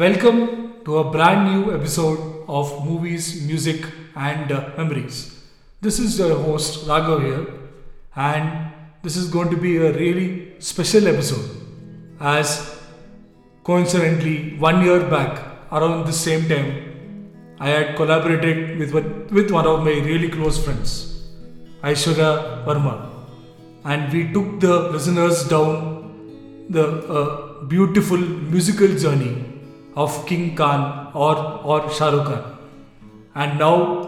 [0.00, 3.84] Welcome to a brand new episode of Movies, Music,
[4.16, 5.44] and uh, Memories.
[5.82, 7.46] This is your host Raghav here,
[8.16, 11.50] and this is going to be a really special episode
[12.18, 12.80] as
[13.62, 18.94] coincidentally, one year back, around the same time, I had collaborated with,
[19.30, 21.28] with one of my really close friends,
[21.82, 22.96] Aishwarya Verma,
[23.84, 29.49] and we took the listeners down the uh, beautiful musical journey
[29.96, 32.58] of King Khan or, or Shah Rukh Khan.
[33.34, 34.04] And now,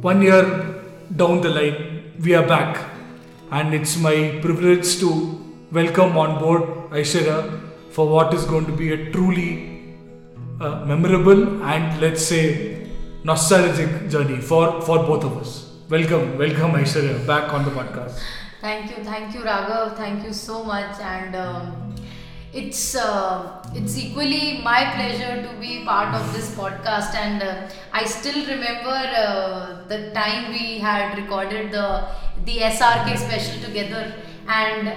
[0.00, 0.82] one year
[1.16, 2.86] down the line, we are back.
[3.50, 5.10] And it's my privilege to
[5.72, 9.96] welcome on board Aishwarya for what is going to be a truly
[10.60, 12.86] uh, memorable and let's say
[13.24, 15.72] nostalgic journey for, for both of us.
[15.88, 18.20] Welcome, welcome Aishwarya back on the podcast.
[18.60, 19.96] Thank you, thank you, Raghav.
[19.96, 21.00] Thank you so much.
[21.00, 21.89] And um,
[22.52, 28.04] it's uh, it's equally my pleasure to be part of this podcast and uh, i
[28.04, 31.86] still remember uh, the time we had recorded the
[32.44, 34.14] the srk special together.
[34.48, 34.88] And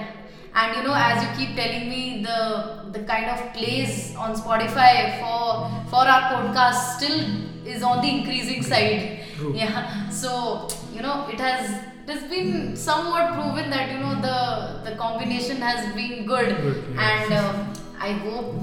[0.56, 5.18] and you know as you keep telling me the the kind of plays on spotify
[5.20, 7.20] for for our podcast still
[7.64, 9.20] is on the increasing side.
[9.36, 9.52] True.
[9.54, 10.08] yeah.
[10.10, 14.96] So you know it has it has been somewhat proven that you know the the
[14.96, 17.08] combination has been good, Good, yeah.
[17.08, 18.54] and um, I hope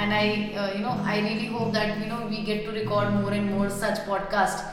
[0.00, 0.24] and I
[0.62, 3.50] uh, you know I really hope that you know we get to record more and
[3.54, 4.64] more such podcast.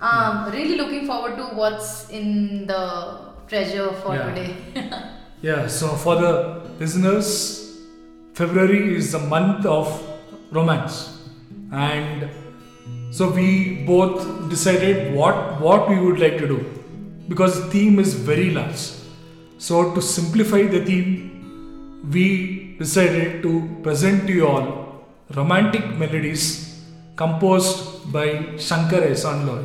[0.00, 2.82] Um, really looking forward to what's in the
[3.48, 4.34] treasure for Yeah.
[4.34, 4.56] today.
[5.42, 6.30] Yeah, so for the
[6.80, 7.28] listeners,
[8.34, 9.88] February is the month of
[10.50, 10.94] romance,
[11.70, 12.28] and
[13.10, 16.58] so we both decided what what we would like to do
[17.28, 18.90] because the theme is very large.
[19.58, 25.04] So to simplify the theme, we decided to present to you all
[25.34, 26.82] romantic melodies
[27.16, 29.64] composed by Shankar Ehsan Loy.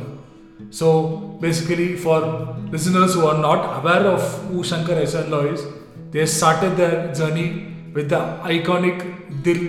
[0.70, 5.64] So basically, for listeners who are not aware of who Shankar Ehsan Loy is,
[6.10, 8.20] they started their journey with the
[8.54, 9.60] iconic Dil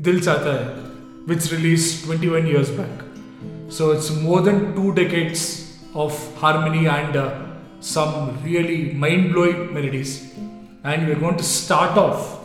[0.00, 0.80] Dil Chahta Hai,
[1.26, 2.90] which released 21 years back.
[3.68, 5.63] So it's more than two decades
[5.94, 7.46] of harmony and uh,
[7.80, 10.34] some really mind-blowing melodies.
[10.82, 12.40] And we're going to start off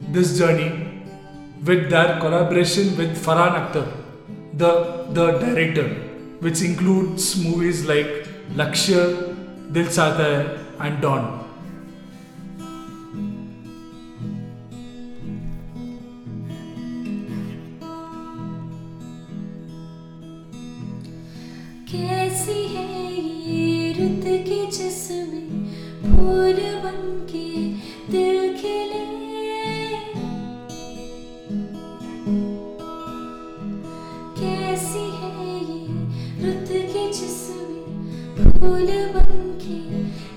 [0.00, 1.02] this journey
[1.64, 3.92] with their collaboration with Farhan Akhtar,
[4.54, 5.88] the, the director,
[6.40, 9.36] which includes movies like Lakshya,
[9.72, 11.39] Dil Hai and Don.
[26.30, 27.46] फूल बनके
[28.10, 29.00] दिल खिले।
[34.38, 35.32] कैसी है
[35.70, 35.80] ये
[36.42, 37.84] रुत की जिसमें
[38.60, 39.80] फूल बनके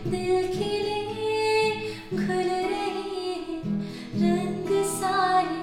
[0.10, 1.00] दिल खिले।
[2.18, 2.90] खुल रहे
[3.46, 3.64] हैं
[4.24, 5.62] रंग सारे,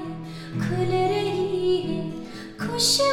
[0.63, 2.01] खुल रही है
[2.61, 3.10] खुशबुएँ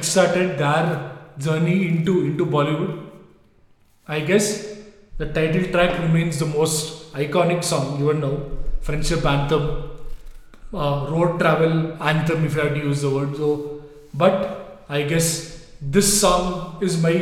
[0.00, 3.06] kickstarted their journey into into Bollywood.
[4.08, 4.46] I guess
[5.18, 8.36] the title track remains the most iconic song even now.
[8.80, 9.64] Friendship anthem,
[10.72, 13.36] uh, road travel anthem, if I had to use the word.
[13.36, 13.82] So,
[14.14, 17.14] but I guess this song is my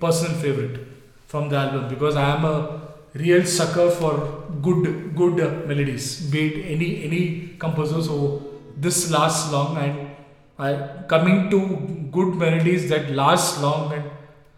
[0.00, 0.80] personal favorite
[1.26, 2.80] from the album because I am a
[3.14, 5.36] real sucker for good good
[5.68, 7.22] melodies, be it any any
[7.58, 8.02] composer.
[8.02, 8.42] So
[8.76, 10.10] this lasts long and
[10.58, 14.04] I coming to good melodies that last long and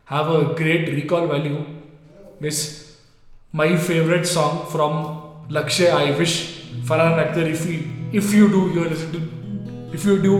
[0.06, 1.65] have a great recall value
[2.41, 2.61] is
[3.53, 4.93] my favorite song from
[5.49, 6.35] Lakshya I wish
[6.89, 7.79] Farhan Akhtar, if you
[8.12, 9.21] if you do you listen to
[9.95, 10.35] if you do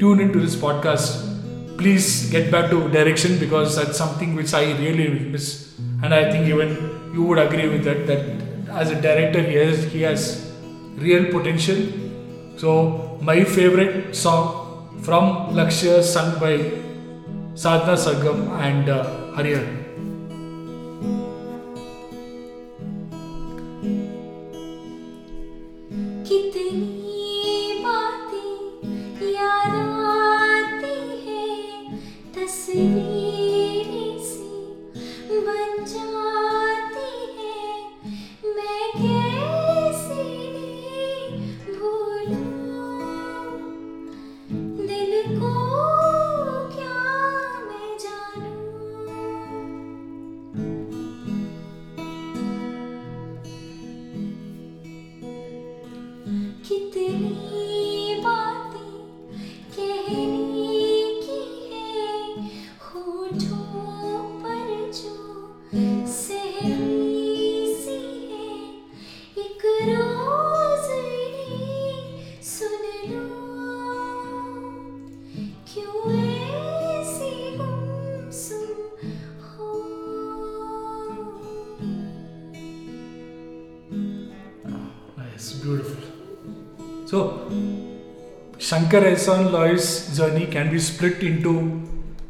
[0.00, 5.08] tune into this podcast, please get back to direction because that's something which I really
[5.34, 8.06] miss and I think even you would agree with that.
[8.06, 10.52] That as a director, he has he has
[10.96, 11.78] real potential.
[12.56, 14.65] So my favorite song
[15.02, 16.56] from Lakshya, sung by
[17.54, 19.04] Sadhana Sargam and uh,
[19.36, 19.85] Hariharan.
[89.02, 91.82] Ehsan Loy's journey can be split into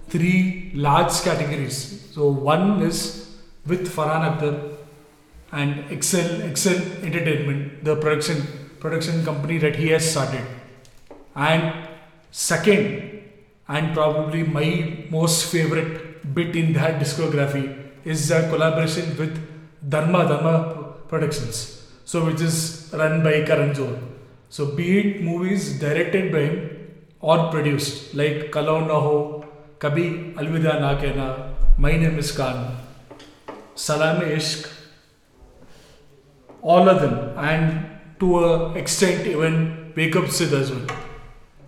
[0.09, 2.11] three large categories.
[2.13, 3.37] So, one is
[3.67, 4.77] with Farhan Akhtar
[5.53, 8.47] and Excel Excel Entertainment, the production
[8.81, 10.47] production company that he has started.
[11.35, 11.89] And
[12.31, 13.23] second,
[13.69, 17.65] and probably my most favorite bit in that discography
[18.05, 19.35] is a collaboration with
[19.89, 21.83] Dharma Dharma Productions.
[22.05, 24.16] So which is run by Karan Johar.
[24.48, 26.70] So be it movies directed by him
[27.20, 29.44] or produced like Kal Ho Naa Ho,
[29.78, 32.76] Kabhi Alvida Na Kehna, My Name Is Khan,
[33.75, 34.70] Salam Ishq,
[36.62, 37.87] all of them, and
[38.20, 40.87] to a extent even Wake Up Sid as well,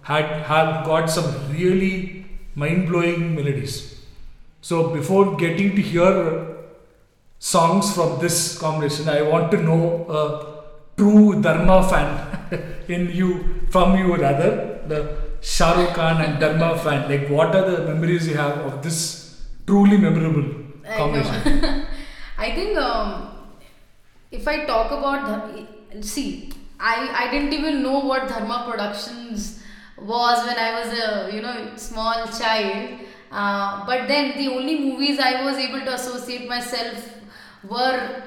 [0.03, 4.01] had have got some really mind blowing melodies.
[4.61, 6.57] So before getting to hear
[7.39, 10.58] songs from this combination, I want to know a
[10.99, 12.09] true Dharma fan
[12.89, 13.31] in you,
[13.71, 15.01] from you rather, the
[15.41, 17.09] Shah Rukh Khan and Dharma fan.
[17.09, 18.99] Like, what are the memories you have of this
[19.67, 20.45] truly memorable
[20.89, 21.61] I combination?
[21.61, 21.85] know.
[22.39, 23.31] I think um,
[24.31, 25.51] if I talk about
[26.01, 29.63] see, I, I didn't even know what Dharma Productions
[30.01, 33.01] was when I was a you know small child.
[33.31, 37.13] Uh, but then the only movies I was able to associate myself
[37.69, 38.23] were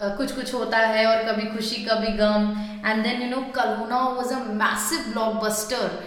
[0.00, 2.50] कुछ कुछ होता है और Kabhi Khushi Kabhi Gham.
[2.86, 5.12] And then you know Kal Ho Naa was a massive
[5.44, 6.02] blockbuster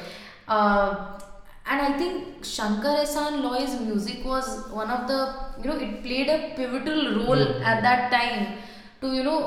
[1.68, 6.30] and I think Shankar Ehsaan Loy music was one of the you know it played
[6.30, 8.46] a pivotal role at that time
[9.02, 9.38] to you know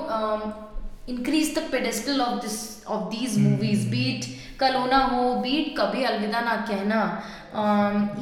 [1.09, 2.59] increase the pedestal of this
[2.89, 4.27] of these movies be it
[4.61, 7.01] Kal Ho Naa Ho be it Kabhi Alvida Naa Kehna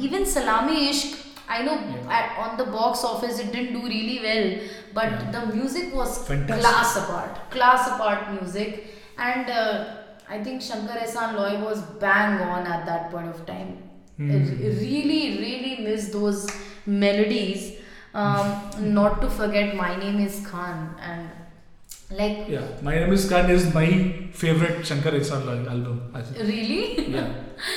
[0.03, 1.19] even Salaame Ishq
[1.51, 4.49] I know on the box office it didn't do really well
[4.95, 6.61] office it didn't do really well but the music was Fantastic.
[6.65, 9.85] class apart class apart music and uh,
[10.29, 13.89] I think Shankar Ehsan Loy was bang on at that point of time.
[14.17, 14.37] Re-
[14.79, 16.47] really, really miss those
[16.85, 17.79] melodies.
[18.13, 21.29] Um, not to forget, my name is Khan, and
[22.11, 26.11] like Yeah, My Name Is Khan is my favorite Shankar Ehsan Loy album.
[26.13, 26.37] I think.
[26.47, 27.09] really.
[27.09, 27.33] Yeah,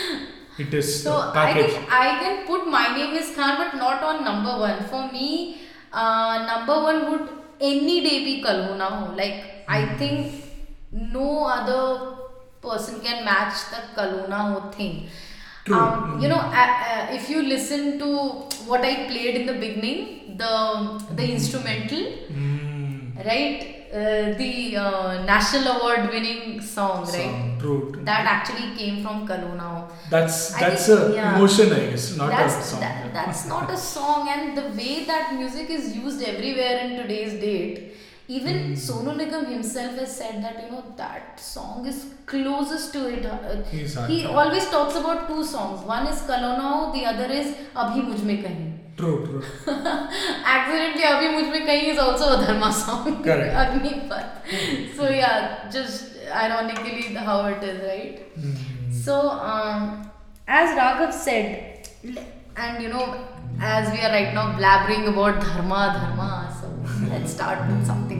[0.59, 4.25] it is So I think I can put my name is Khan, but not on
[4.25, 4.83] number one.
[4.85, 5.59] For me,
[6.49, 7.29] number one would
[7.63, 9.15] any day भी Kal Ho Naa Ho.
[9.17, 10.17] Like I think
[11.13, 11.83] no other
[12.65, 14.95] person can match the Kal Ho Naa Ho thing
[16.23, 16.41] you know
[17.17, 18.11] if you listen to
[18.67, 20.01] what I played in the beginning
[20.41, 22.03] the instrumental
[23.27, 27.57] right Uh, the uh, national award winning song, right?
[27.61, 27.93] true.
[27.93, 28.05] true.
[28.05, 29.89] That actually came from Kal Ho Naa Ho.
[30.11, 31.37] That's that's think, a yeah.
[31.37, 32.81] emotion, I guess, not that's, a song.
[32.81, 37.35] that- that's not a song, and the way that music is used everywhere in today's
[37.45, 37.77] date,
[38.27, 38.75] even Hmm.
[38.89, 43.25] Sonu Nigam himself has said that you know that song is closest to it.
[43.27, 45.87] Uh, He's he always talks about two songs.
[45.97, 48.71] One is Kal Ho Naa Ho, the other is Abhi Mujh Mein Kahin.
[48.97, 49.43] True, true.
[50.55, 53.23] Accidentally, Abhi Mujh Mein Kahin is also a Dharma song.
[53.25, 53.55] Correct.
[53.63, 54.31] Agnipath.
[54.97, 58.37] so yeah, just ironically how it is, right?
[58.39, 58.93] Mm.
[59.05, 60.11] So, um,
[60.47, 62.25] as Raghav said, l-
[62.57, 63.07] and you know,
[63.61, 66.69] as we are right now blabbering about dharma, dharma, so
[67.11, 68.14] let's start with something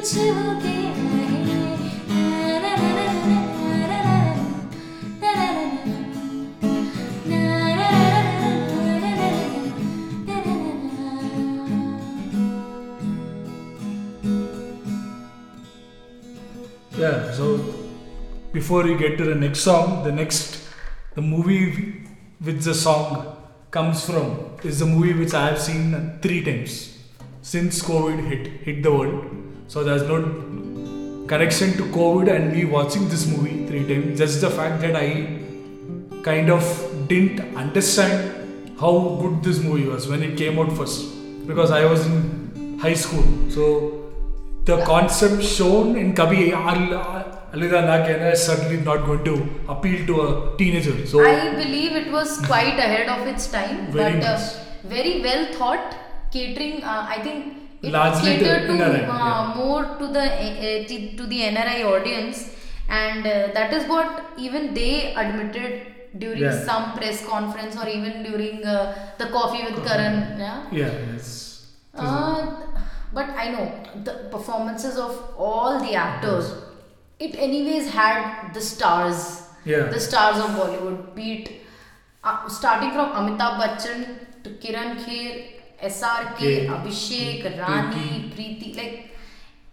[0.00, 0.16] Yeah,
[17.32, 17.62] so
[18.54, 20.66] before we get to the next song, the next,
[21.14, 22.06] the movie
[22.38, 23.36] which the song
[23.70, 26.96] comes from is the movie which I have seen three times
[27.42, 29.49] since COVID hit hit the world.
[29.72, 30.16] So there's no
[31.28, 34.18] connection to COVID and me watching this movie three times.
[34.18, 35.08] Just the fact that I
[36.24, 36.64] kind of
[37.06, 41.04] didn't understand how good this movie was when it came out first
[41.46, 43.22] because I was in high school.
[43.48, 44.10] So
[44.64, 49.36] the concept shown in Kabhi Alvida Na Kehna is certainly not going to
[49.68, 51.06] appeal to a teenager.
[51.06, 54.50] So I believe it was quite ahead of its time, Very but uh,
[54.82, 55.96] very well thought.
[56.32, 59.54] Catering, uh, I think Largely to catered to, NRI, uh, yeah.
[59.56, 62.50] more to the uh, to the NRI audience,
[62.88, 65.86] and uh, that is what even they admitted
[66.18, 66.64] during Yeah.
[66.64, 70.38] some press conference or even during uh, the coffee with Karan.
[70.38, 70.62] Yeah.
[70.80, 71.30] yeah, it's,
[71.94, 72.42] Uh,
[73.12, 73.64] but I know
[74.04, 76.52] the performances of all the actors.
[77.18, 79.42] It anyways had the stars.
[79.64, 79.88] Yeah.
[79.94, 81.14] The stars of Bollywood.
[81.14, 81.48] Beat
[82.24, 84.04] uh, starting from Amitabh Bachchan
[84.44, 86.66] to Kirron Kher, SRK, Okay.
[86.66, 88.74] Abhishek, Rani, Preity.
[88.76, 89.10] Like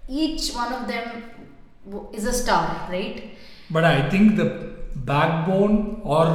[0.07, 1.23] each one of them
[2.13, 3.31] is a star, right?
[3.69, 6.25] But I think the backbone or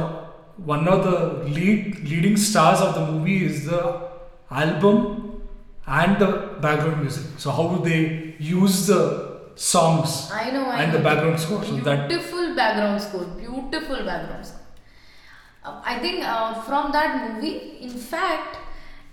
[0.57, 4.09] one of the lead leading stars of the movie is the
[4.51, 5.41] album
[5.87, 6.27] and the
[6.61, 7.25] background music.
[7.37, 10.65] So how do they use the songs I know.
[10.65, 10.97] I and know.
[10.97, 11.63] the background score.
[11.63, 14.59] So that beautiful background score beautiful background score
[15.65, 18.57] Uh, i think uh, from that movie in fact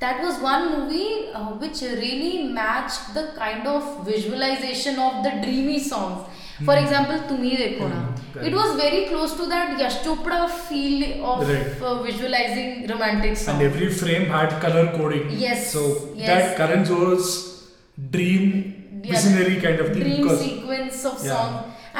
[0.02, 5.78] that was one movie uh, which really matched the kind of visualization of the dreamy
[5.92, 6.20] songs
[6.68, 8.00] for example tumi dekho na
[8.32, 11.70] Hmm, it was very close to that yash chopra feel of Right.
[11.88, 15.24] uh, visualizing romantic songs and every frame had color coding.
[15.46, 15.80] Yes, So
[16.20, 16.26] yes.
[16.30, 17.30] that Karan Johar's
[18.14, 18.44] dream
[19.02, 20.02] Yeah, visionary kind of thing.
[20.04, 21.30] dream sequence of Yeah.
[21.32, 21.52] song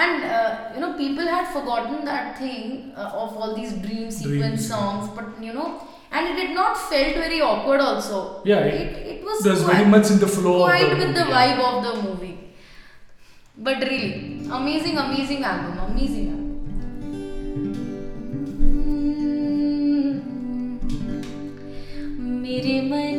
[0.02, 4.60] and uh, you know people had forgotten that thing uh, of all these dream sequence
[4.60, 4.68] Dreams.
[4.74, 5.68] songs but you know
[6.11, 8.19] and it did not felt very awkward also
[8.51, 10.95] Yeah, it, it- it was there's quite, very much in the flow of quite the
[11.05, 11.69] with the movie, vibe yeah.
[11.71, 12.33] of the movie
[13.57, 14.11] but really
[14.61, 16.43] amazing amazing album amazing album
[22.43, 23.18] मेरे मन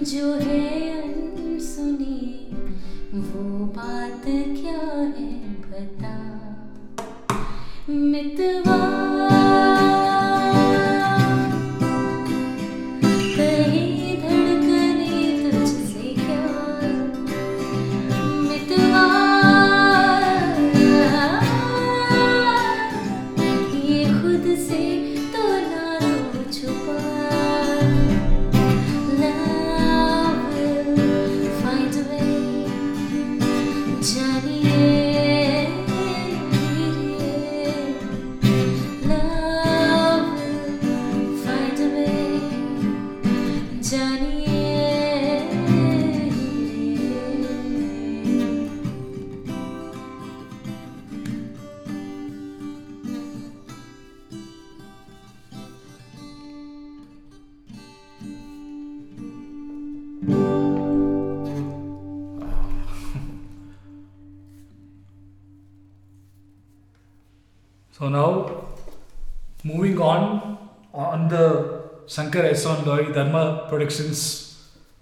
[0.00, 0.58] जो है
[1.02, 2.18] अनसुनी
[3.14, 4.78] वो बात क्या
[5.16, 5.30] है
[5.62, 6.14] बता
[7.90, 9.07] मितवा
[72.38, 74.20] Shankar Ehsan Loy Dharma Productions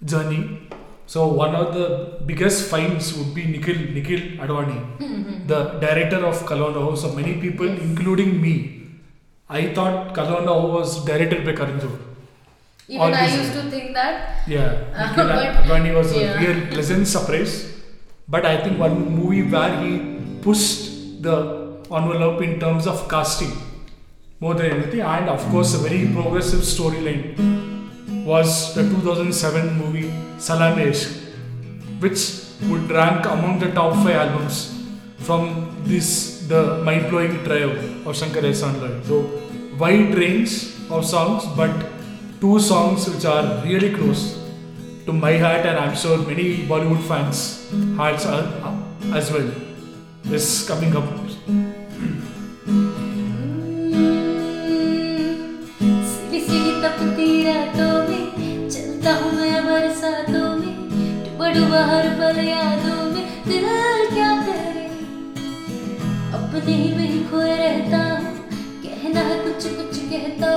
[0.04, 0.68] journey.
[1.06, 5.46] So one of the biggest finds would be Nikhil Nikhil Advani, mm-hmm.
[5.46, 6.94] the director of Kal Ho Naa Ho.
[6.94, 8.54] So many people, including me,
[9.48, 12.00] I thought Kal Ho Naa Ho was directed by Karan Johar.
[12.88, 14.48] Even all I used to think that.
[14.48, 14.70] Yeah,
[15.06, 15.30] Nikhil
[15.62, 16.40] Advani was a yeah.
[16.40, 17.54] real pleasant surprise.
[18.28, 21.36] But I think one movie where he pushed the
[22.00, 23.52] envelope in terms of casting
[24.40, 27.24] more than anything, and of course, a very progressive storyline
[28.24, 34.56] was the 2007 movie Salaam-e-Ishq, which would rank among the top five albums
[35.18, 37.70] from this the mind-blowing trio
[38.06, 39.02] of Shankar Ehsaan Loy.
[39.02, 39.16] So
[39.78, 40.52] wide range
[40.90, 41.74] of songs, but
[42.40, 44.38] two songs which are really close
[45.06, 49.50] to my heart, and I'm sure many Bollywood fans' hearts are uh, as well.
[50.30, 51.25] Is coming up.
[62.36, 63.64] पल यादों में दिल
[64.14, 64.84] क्या करे?
[66.38, 68.00] अपने ही में खोए रहता
[68.82, 70.50] कहना है कुछ कुछ कहता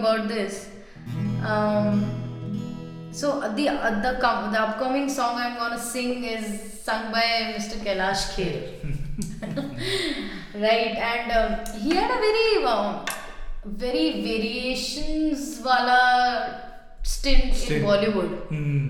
[0.00, 0.68] about this.
[1.44, 2.04] Um,
[3.12, 6.44] so the uh, the com- the upcoming song I'm gonna sing is
[6.82, 7.78] sung by Mr.
[7.84, 8.58] Kailash Kher,
[10.54, 10.94] right?
[11.10, 13.04] And um, he had a very um,
[13.64, 16.62] very variations wala
[17.02, 17.82] stint, Stint.
[17.82, 18.88] in Bollywood, Hmm.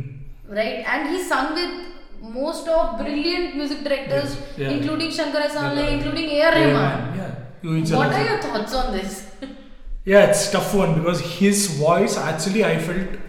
[0.49, 0.85] right?
[0.87, 1.73] And he sung with
[2.21, 4.69] most of brilliant music directors, Yes, yeah.
[4.77, 5.89] including Shankar Yeah.
[5.97, 6.53] including A.R.
[6.53, 7.17] Rahman.
[7.17, 7.97] Yeah.
[7.97, 9.30] What are your thoughts on this?
[10.05, 13.21] Yeah, it's tough one because his voice actually I felt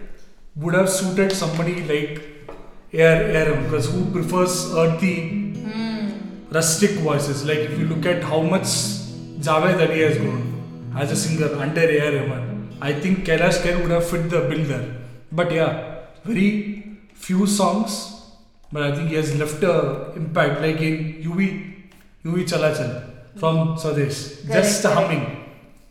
[0.56, 2.22] would have suited somebody like
[2.94, 3.24] A.R.
[3.24, 6.08] Rahman because who prefers earthy, hmm.
[6.50, 7.44] rustic voices.
[7.44, 8.64] Like if you look at how much
[9.46, 12.12] Javed Ali has grown as a singer under A.R.
[12.12, 14.96] Rahman, I think Kailash Kher would have fit the bill there.
[15.30, 18.22] But yeah, very few songs,
[18.72, 21.74] but I think he has left a impact like in UV,
[22.24, 24.46] UV Chalachal from Swades.
[24.46, 25.41] Just Correct, humming.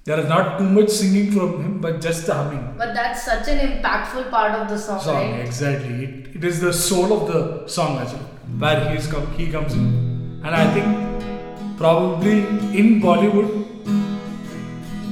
[0.03, 3.47] There is not too much singing from him, but just the humming But that's such
[3.47, 5.15] an impactful part of the song, song.
[5.15, 5.39] right?
[5.45, 6.05] Exactly.
[6.05, 8.23] It, it is the soul of the song as well,
[8.57, 12.39] where he is come, he comes in, and I think probably
[12.79, 13.51] in Bollywood,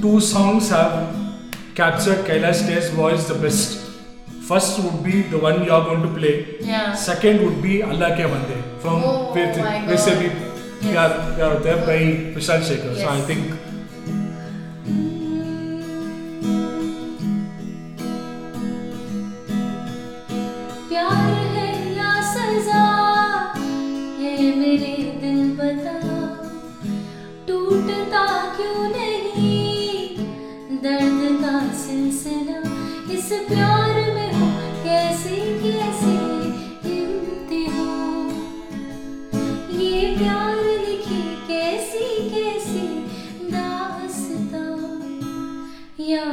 [0.01, 1.15] two songs have
[1.75, 3.85] captured Kailash Kher's voice the best.
[4.49, 6.57] First would be the one you are going to play.
[6.61, 6.95] Yeah.
[6.95, 9.87] Second would be Allah Ke Bande from Oh Faith my God.
[9.89, 10.29] Vaise Bhi
[10.81, 11.99] Pyar Pyar Hota Hai by
[12.37, 12.95] Vishal Shekhar.
[13.01, 13.27] So I Yes.
[13.27, 13.53] think
[33.29, 34.45] इस प्यार में हो
[34.83, 36.13] कैसे कैसे
[36.93, 38.31] इम्तिहान
[39.81, 42.85] ये प्यार लिखी कैसी कैसी
[43.51, 44.79] दास्तां।
[46.09, 46.25] या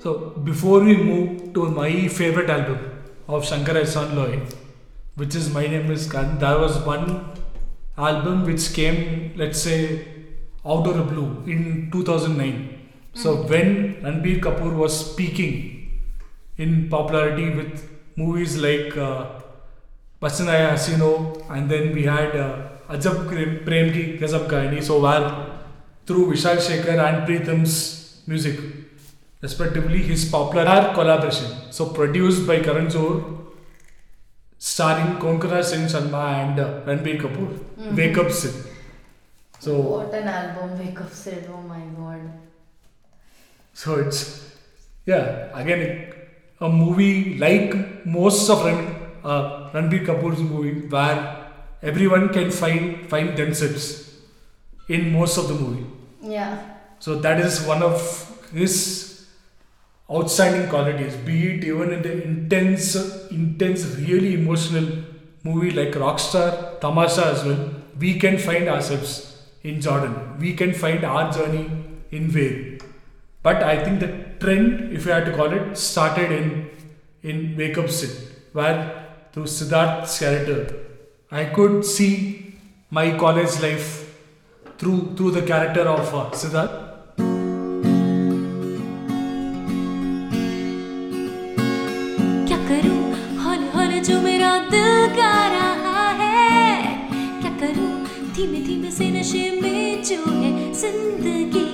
[0.00, 2.78] So before we move to my favorite album
[3.28, 4.40] of Shankarai Loy,
[5.16, 7.26] which is My Name is Khan, there was one
[7.96, 10.06] album which came, let's say,
[10.64, 12.77] out of the blue in 2009.
[13.22, 15.50] So when Ranbir Kapoor was speaking
[16.56, 19.26] in popularity with movies like uh,
[20.22, 21.10] Bachna Ae Haseeno
[21.50, 23.26] and then we had uh, Ajab
[23.64, 24.82] Prem Ki Gazab Kahani.
[24.82, 25.24] So where
[26.06, 28.60] through Vishal Shekhar and Pritam's music,
[29.42, 31.50] respectively, his popular collaboration.
[31.70, 33.46] So produced by Karan Johar,
[34.58, 37.96] starring Konkona Sen Sharma and uh, Ranbir Kapoor.
[37.96, 38.54] Wake Up Sid.
[39.58, 41.48] So What an album, Wake Up Sid.
[41.52, 42.47] Oh my god.
[43.80, 44.20] So it's
[45.06, 46.12] yeah again
[46.60, 51.18] a movie like most of uh, Ranbir Kapoor's movie where
[51.80, 53.84] everyone can find find themselves
[54.88, 55.86] in most of the movie.
[56.20, 56.56] Yeah.
[56.98, 58.00] So that is one of
[58.52, 59.26] his
[60.10, 61.14] outstanding qualities.
[61.28, 62.96] Be it even in the intense,
[63.30, 64.88] intense, really emotional
[65.44, 70.36] movie like Rockstar, Tamasha as well, we can find ourselves in Jordan.
[70.40, 71.70] We can find our journey
[72.10, 72.67] in Ved.
[73.47, 76.69] But I think the trend, if you had to call it, started in
[77.23, 78.13] in Wake Up Sid,
[78.53, 78.77] where
[79.33, 80.59] through Siddharth's character,
[81.31, 82.11] I could see
[82.91, 83.89] my college life
[84.77, 86.79] through through the character of uh, Siddharth.
[92.47, 92.99] क्या करूं
[93.43, 96.81] हौल हौल जो मेरा दिल गा रहा है
[97.41, 97.91] क्या करूं
[98.35, 100.51] धीमे धीमे से नशे में जो है
[100.81, 101.67] जिंदगी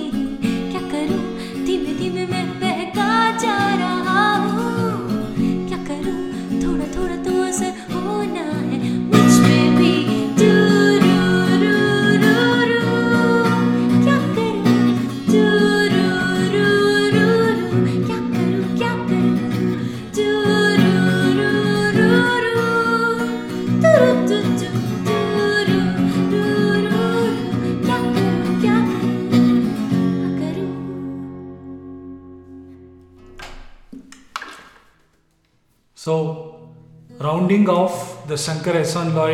[37.55, 39.33] Rounding off the Shankar Ehsan Loy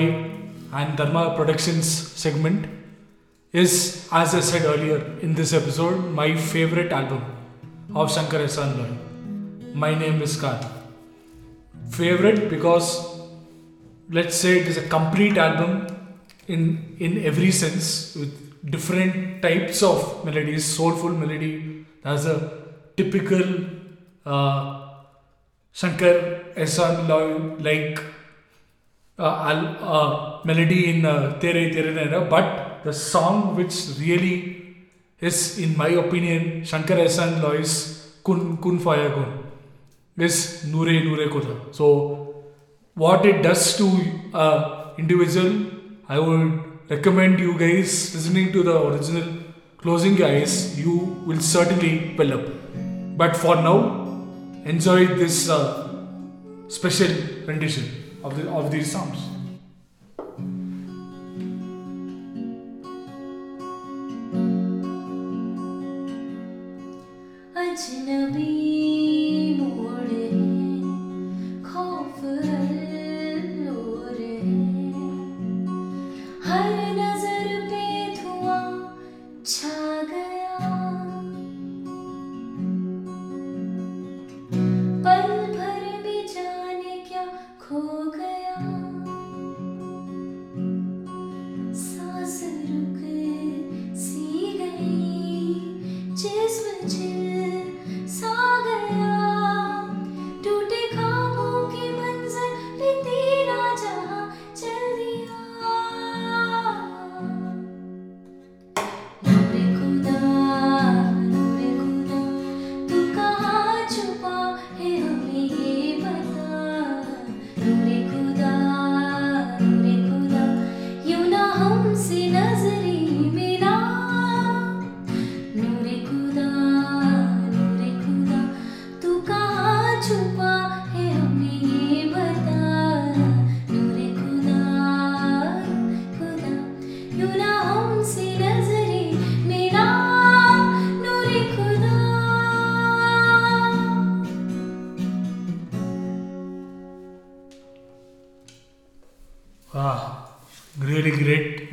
[0.73, 2.67] and Dharma Productions segment
[3.51, 7.23] is, as I said earlier in this episode, my favorite album
[7.95, 8.91] of Shankar Ehsan Loy.
[9.73, 10.59] My name is Khan.
[11.89, 12.87] Favorite because
[14.11, 15.87] let's say it is a complete album
[16.47, 18.33] in in every sense with
[18.69, 21.85] different types of melodies, soulful melody.
[22.03, 22.37] There's a
[22.95, 23.43] typical
[24.25, 24.80] uh,
[25.73, 27.99] Shankar Ehsan Loy like
[29.17, 34.61] uh, uh, melody in uh, Tere but the song which really
[35.19, 39.43] is, in my opinion, Shankar Ehsan Loy's Kun Kun Faya Kun
[40.17, 41.73] is Nure Nure.
[41.73, 42.43] So,
[42.95, 43.87] what it does to
[44.33, 45.65] uh, individual,
[46.09, 49.43] I would recommend you guys listening to the original
[49.77, 50.77] closing guys.
[50.79, 52.45] You will certainly well up.
[53.17, 54.00] But for now,
[54.65, 56.05] enjoy this uh,
[56.67, 57.11] special
[57.45, 59.17] rendition of, the, of these songs.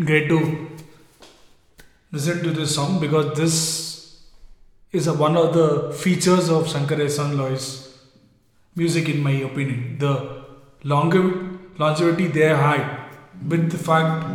[0.08, 0.68] Great, great to
[2.12, 4.22] listen to this song because this
[4.92, 7.94] is a, one of the features of Shankar Ehsan Loy's
[8.74, 9.98] music, in my opinion.
[9.98, 10.44] The
[10.84, 13.10] longev- longevity they had
[13.48, 14.26] with the fact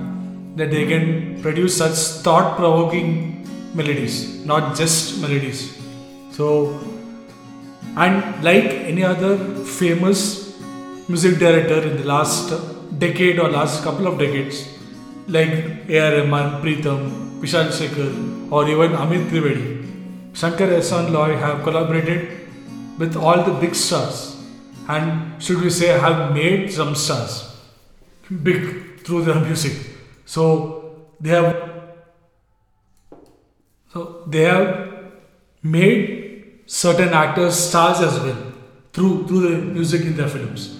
[0.57, 5.81] that they can produce such thought-provoking melodies, not just melodies.
[6.31, 6.79] So,
[7.95, 10.55] and like any other famous
[11.09, 12.53] music director in the last
[12.99, 14.72] decade or last couple of decades,
[15.27, 16.21] like A.R.
[16.21, 19.83] Rahman, Pritam, Vishal Shekhar, or even Amit Trivedi,
[20.33, 22.47] Shankar Ehsaan Loy have collaborated
[22.97, 24.35] with all the big stars,
[24.87, 27.55] and should we say have made some stars
[28.43, 29.73] big through their music.
[30.25, 31.71] So they have
[33.93, 35.11] so they have
[35.61, 38.53] made certain actors stars as well
[38.91, 40.79] through through the music in their films.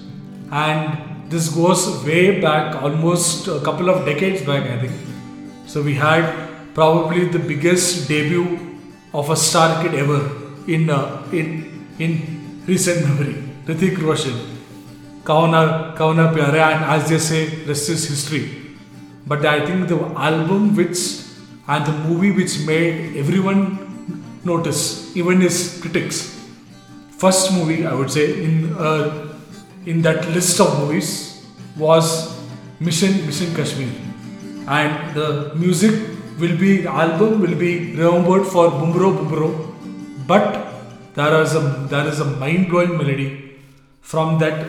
[0.51, 4.93] And this goes way back, almost a couple of decades back, I think.
[5.65, 6.25] So we had
[6.75, 8.77] probably the biggest debut
[9.13, 10.19] of a star kid ever
[10.67, 11.47] in uh, in
[11.99, 12.11] in
[12.67, 14.37] recent memory, Hrithik Roshan.
[15.23, 18.43] Kauna Kauna Pyare and as they say, rest is history.
[19.25, 21.03] But I think the album which
[21.67, 23.61] and the movie which made everyone
[24.43, 26.17] notice, even his critics.
[27.17, 29.32] First movie I would say in uh,
[29.85, 31.45] in that list of movies
[31.77, 32.37] was
[32.79, 33.89] Mission Mission Kashmir,
[34.67, 35.93] and the music
[36.39, 39.49] will be the album will be remembered for Bumbro Bumbro,
[40.27, 40.67] but
[41.15, 43.59] there is a there is a mind blowing melody
[44.01, 44.65] from that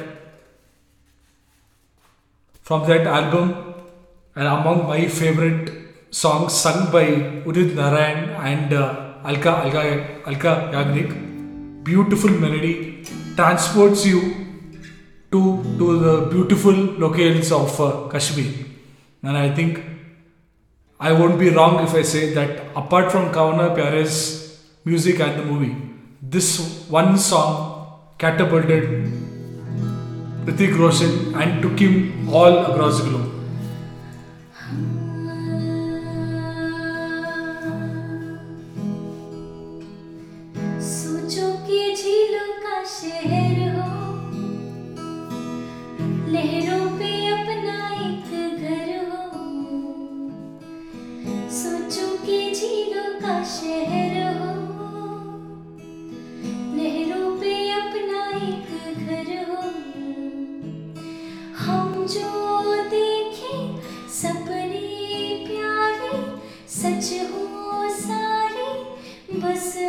[2.63, 3.75] from that album
[4.37, 5.71] and among my favorite
[6.11, 7.05] songs sung by
[7.49, 9.83] Udit Narayan and uh, Alka, Alka,
[10.27, 11.85] Alka Yagnik.
[11.85, 13.05] Beautiful melody
[13.37, 14.44] transports you
[15.35, 15.41] to,
[15.79, 18.53] to the beautiful locales of uh, Kashmir.
[19.23, 19.83] And I think
[21.01, 24.17] I won't be wrong if I say that apart from Kauna Pyare's
[24.85, 25.75] music and the movie,
[26.23, 26.49] this
[26.89, 27.53] one song
[28.19, 28.85] catapulted
[30.45, 33.34] Hrithik Roshan and took him all across the globe.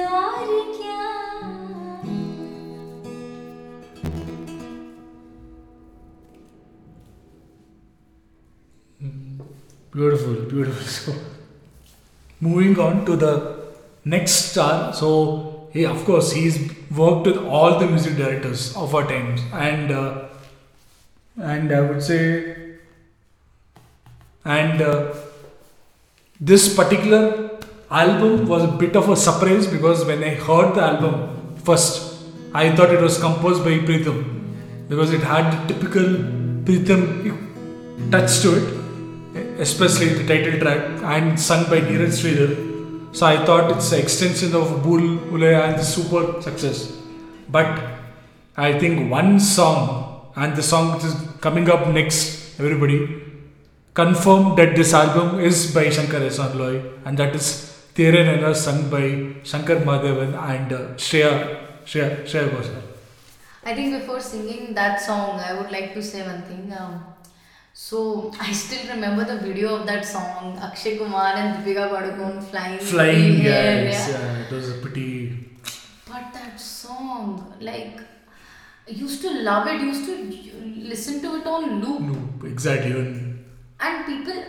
[0.05, 0.99] और क्या
[9.93, 10.87] Beautiful, beautiful.
[10.87, 11.13] So,
[12.41, 13.33] moving on to the
[14.05, 14.93] next star.
[14.95, 16.59] So, he, of course, he's
[16.97, 20.29] worked with all the music directors of our times, and uh,
[21.37, 22.79] and I would say,
[24.45, 25.15] and uh,
[26.41, 27.44] this particular
[27.90, 32.14] album was a bit of a surprise because when I heard the album first,
[32.54, 36.04] I thought it was composed by Pritam because it had the typical
[36.66, 43.16] Pritam touch to it, especially the title track and sung by Neeraj Sridhar.
[43.16, 46.92] So I thought it's an extension of Bhul Bhulaiya and the super success.
[47.50, 47.82] But
[48.58, 53.22] I think one song and the song which is coming up next, everybody,
[53.94, 58.90] confirmed that this album is by Shankar Ehsaan Loy and that is Tere Naina sung
[58.90, 59.06] by
[59.44, 61.32] Shankar Mahadevan and uh, Shreya,
[61.86, 62.82] Shreya, Shreya Ghoshal.
[63.64, 66.74] I think before singing that song, I would like to say one thing.
[66.78, 67.06] Um,
[67.74, 72.80] so I still remember the video of that song, Akshay Kumar and Deepika Padukone flying.
[72.80, 74.20] in Flying, yes, yeah.
[74.20, 75.48] yeah, it was a pretty.
[76.06, 77.98] But that song, like,
[78.88, 79.80] I used to love it.
[79.82, 80.16] Used to
[80.90, 82.92] listen to it on loop, No, exactly.
[83.80, 84.44] And people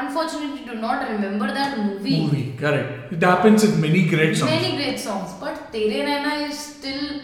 [0.00, 2.20] unfortunately do not remember that movie.
[2.22, 3.12] movie, correct.
[3.12, 4.50] It happens with many great songs.
[4.50, 7.20] Many great songs, but Tere Naina is still.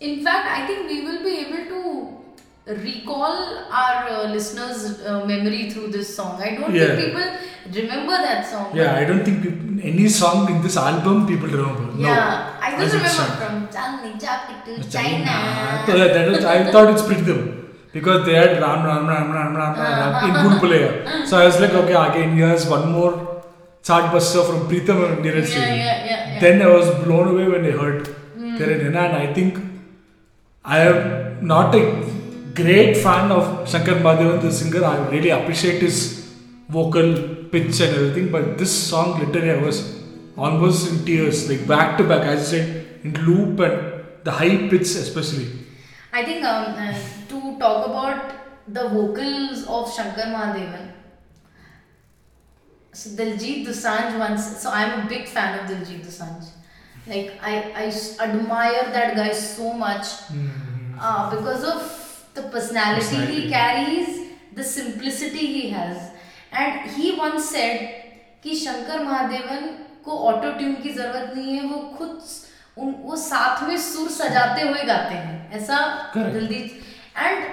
[0.00, 1.80] In fact, I think we will be able to
[2.84, 3.36] recall
[3.70, 6.40] our uh, listeners' uh, memory through this song.
[6.40, 6.96] I don't Yeah.
[6.96, 8.66] think people remember that song.
[8.74, 11.86] Yeah, I don't think people, any song in this album people remember.
[11.96, 12.08] No.
[12.08, 15.38] Yeah, I just remember from Chandni Chowk to China.
[15.86, 16.12] China.
[16.32, 17.59] That I thought it's Pritam
[17.92, 21.26] because they had Ram Ram Ram Ram Ram Ram Ram in Bhul Bhulaiya.
[21.26, 23.12] So I was like, okay, again here's one more
[23.82, 26.40] chartbuster from Pritam and Neeraj Yeah, yeah, yeah, yeah.
[26.40, 28.04] Then I was blown away when I heard
[28.58, 29.58] Tere Naina and I think
[30.64, 31.84] I am not a
[32.54, 34.84] great fan of Shankar Mahadevan, the singer.
[34.84, 35.98] I really appreciate his
[36.68, 37.08] vocal
[37.52, 39.78] pitch and everything, but this song literally I was
[40.36, 44.68] almost in tears, like back to back, as I said, in loop and the high
[44.68, 45.48] pitch especially.
[46.12, 46.94] I think um, uh,
[47.28, 48.32] to talk about
[48.68, 50.88] the vocals of Shankar Mahadevan,
[52.92, 54.48] so Diljit Dosanjh once.
[54.62, 56.48] So I'm a big fan of Diljit Dosanjh.
[57.06, 57.92] Like I, I
[58.24, 60.98] admire that guy so much mm-hmm.
[61.00, 63.40] uh, because of the personality, Personality.
[63.42, 64.10] he carries,
[64.54, 66.10] the simplicity he has.
[66.52, 67.96] And he once said
[68.42, 69.66] कि शंकर महादेवन
[70.04, 72.20] को auto tune की ज़रूरत नहीं है वो खुद
[72.82, 75.78] उन वो साथ में सुर सजाते हुए गाते हैं ऐसा.
[76.16, 76.79] Diljit
[77.16, 77.48] and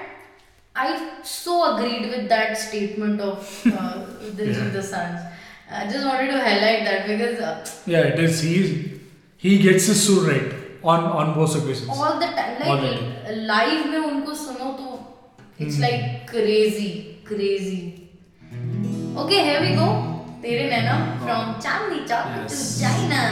[0.80, 0.88] I
[1.30, 3.38] so agreed with that statement of
[3.70, 3.94] uh,
[4.40, 4.74] Diljit Yeah.
[4.74, 5.24] Dosanjh.
[5.78, 7.54] I just wanted to highlight that because uh,
[7.94, 8.42] Yeah, it is.
[8.50, 8.60] He
[9.46, 10.54] he gets his sur right
[10.94, 11.90] on on both occasions.
[11.96, 12.92] all the time, like All the
[13.54, 14.94] like live में उनको सुनो तो
[15.66, 15.88] it's Hmm.
[15.88, 16.92] like crazy,
[17.32, 17.82] crazy.
[19.24, 19.90] Okay, here we go.
[20.46, 22.62] तेरे नैना from Chandni Chowk to Yes.
[22.84, 23.24] China.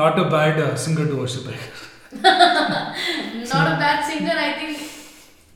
[0.00, 1.46] Not a bad uh, singer to worship.
[2.22, 4.34] Not a bad singer.
[4.46, 4.78] I think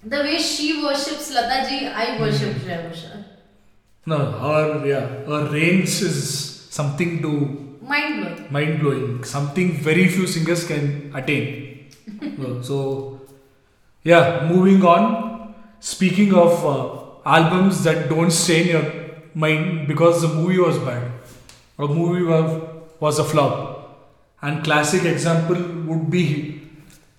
[0.04, 3.24] the way she worships Lata ji, I worship Ghoshal.
[4.06, 6.18] No, her yeah, her range is
[6.70, 7.30] something to
[7.92, 8.52] Mind blowing.
[8.56, 9.24] mind blowing.
[9.24, 11.44] Something very few singers can attain.
[12.62, 13.20] So,
[14.02, 15.54] yeah, moving on.
[15.80, 18.86] Speaking of uh, albums that don't stay in your
[19.34, 21.10] mind because the movie was bad,
[21.78, 22.62] or movie was,
[23.00, 23.52] was a flop,
[24.42, 25.56] and classic example
[25.88, 26.60] would be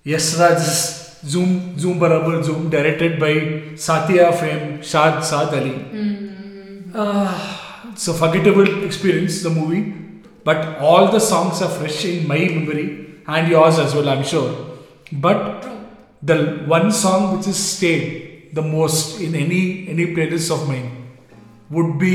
[0.04, 3.32] Yash Raj's Zoom Jhoom Barabar Jhoom, directed by
[3.86, 5.76] Saathiya fame Shad Shaad Ali.
[6.94, 9.94] Uh, it's a forgettable experience, the movie,
[10.44, 14.52] but all the songs are fresh in my memory and yours as well, I'm sure.
[15.12, 15.66] But
[16.22, 20.88] the one song which is stayed the most in any any playlist of mine
[21.70, 22.12] would be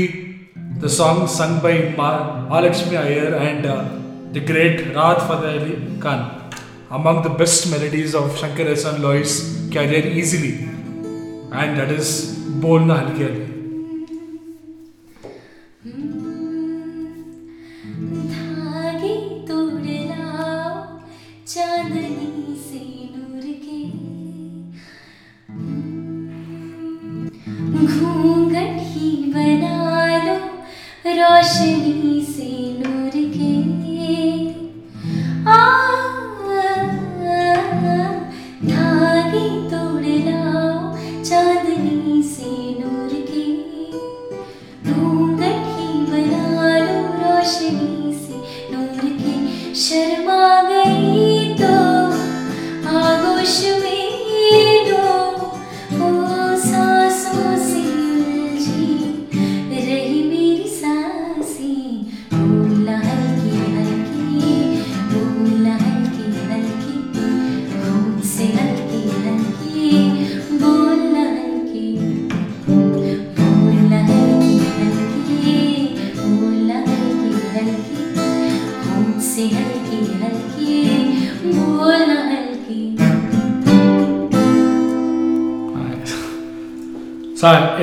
[0.78, 3.84] the song sung by Ma- Mahalakshmi Iyer and uh,
[4.32, 6.20] the great Rahat Fateh Ali Khan,
[6.90, 9.34] among the best melodies of Shankar Ehsaan Loy's
[9.72, 10.52] career easily,
[11.52, 12.10] and that is
[12.64, 13.50] Bolna Halki के
[27.90, 29.78] घूंघट ही बना
[30.24, 30.36] लो
[31.18, 31.79] रोशनी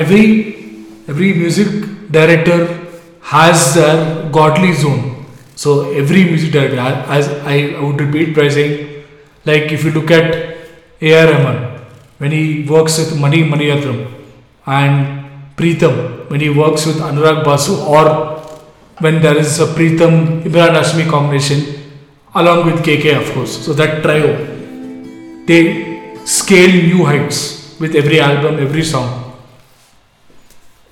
[0.02, 0.24] every
[1.08, 1.68] every music
[2.10, 2.60] director
[3.20, 5.26] has their godly zone.
[5.54, 9.04] So every music director, as I, would repeat by saying,
[9.44, 10.56] like if you look at
[11.00, 11.26] A.R.
[11.32, 11.80] Rahman,
[12.18, 14.06] when he works with Mani Maniatram
[14.66, 18.38] and Pritam, when he works with Anurag Basu, or
[19.00, 21.90] when there is a Pritam Imran Hashmi combination,
[22.34, 23.64] along with KK, of course.
[23.64, 29.27] So that trio, they scale new heights with every album, every song.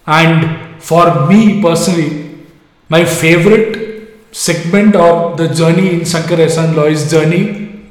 [0.06, 2.46] And for me personally,
[2.88, 7.84] my favorite segment of the journey in Shankar Ehsaan Loy's journey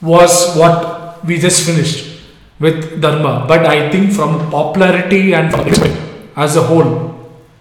[0.00, 2.20] was what we just finished
[2.58, 3.44] with Dharma.
[3.46, 5.68] But I think from popularity and from
[6.36, 6.90] as a whole,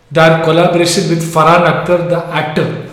[0.09, 2.89] their collaboration with Farhan Akhtar, the actor,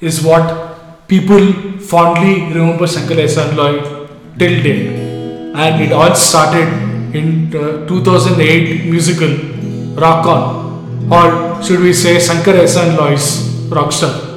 [0.00, 3.74] is what people fondly remember Shankar Ehsaan Loy
[4.38, 4.86] till date.
[5.54, 6.68] And it all started
[7.14, 9.53] in the 2008 musical
[9.96, 14.33] Rock On, or should we say Shankar Ehsaan Loy's Rockstar.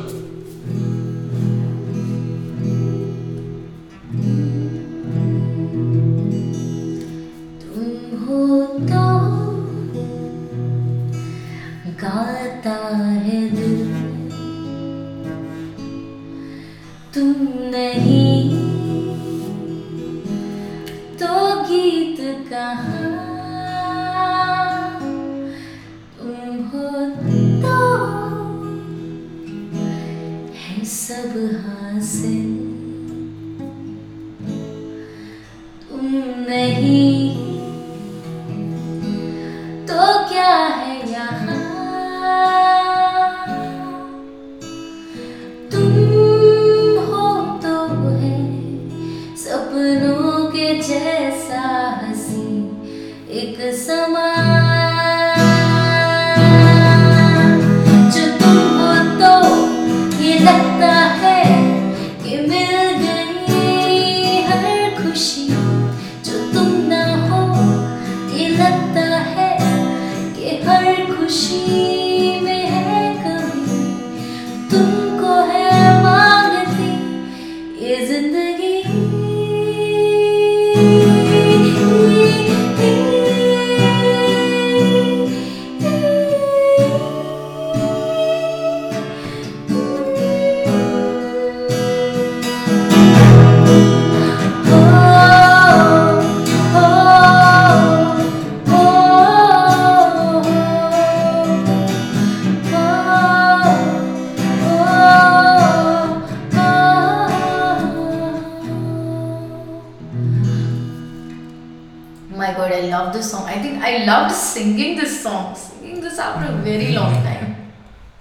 [114.58, 115.56] Singing this song.
[115.56, 117.56] Singing this after a very long time.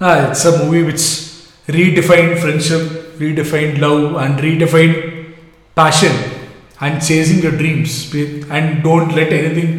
[0.01, 1.05] Ah, it's a movie which
[1.77, 2.83] redefined friendship,
[3.25, 4.97] redefined love, and redefined
[5.75, 6.15] passion
[6.81, 8.15] and chasing your dreams.
[8.57, 9.71] And don't let anything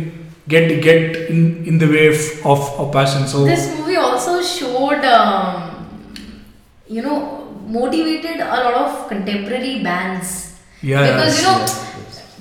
[0.48, 2.22] get get in, in the way of,
[2.54, 3.28] of, passion.
[3.28, 6.16] So This movie also showed, um,
[6.88, 7.20] you know,
[7.68, 10.56] motivated a lot of contemporary bands.
[10.82, 11.87] yeah, because you know,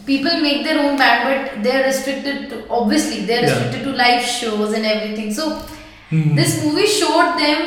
[0.06, 3.50] people make their own band, but they're restricted to obviously they're Yeah.
[3.54, 5.32] restricted to live shows and everything.
[5.40, 5.44] So
[6.10, 6.34] Hmm.
[6.40, 7.60] this movie showed them.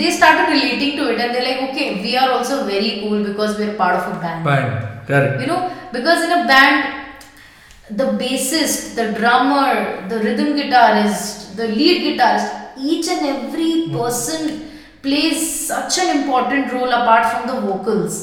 [0.00, 3.58] They started relating to it, and they're like, okay, we are also very cool because
[3.58, 4.44] we're part of a band.
[4.44, 4.76] band,
[5.08, 5.40] correct.
[5.42, 5.62] You know,
[5.96, 6.84] because in a band,
[8.00, 9.72] the bassist, the drummer,
[10.12, 12.50] the rhythm guitarist, the lead guitarist,
[12.92, 14.46] each and every person
[15.02, 18.14] plays such an important role apart from the vocals.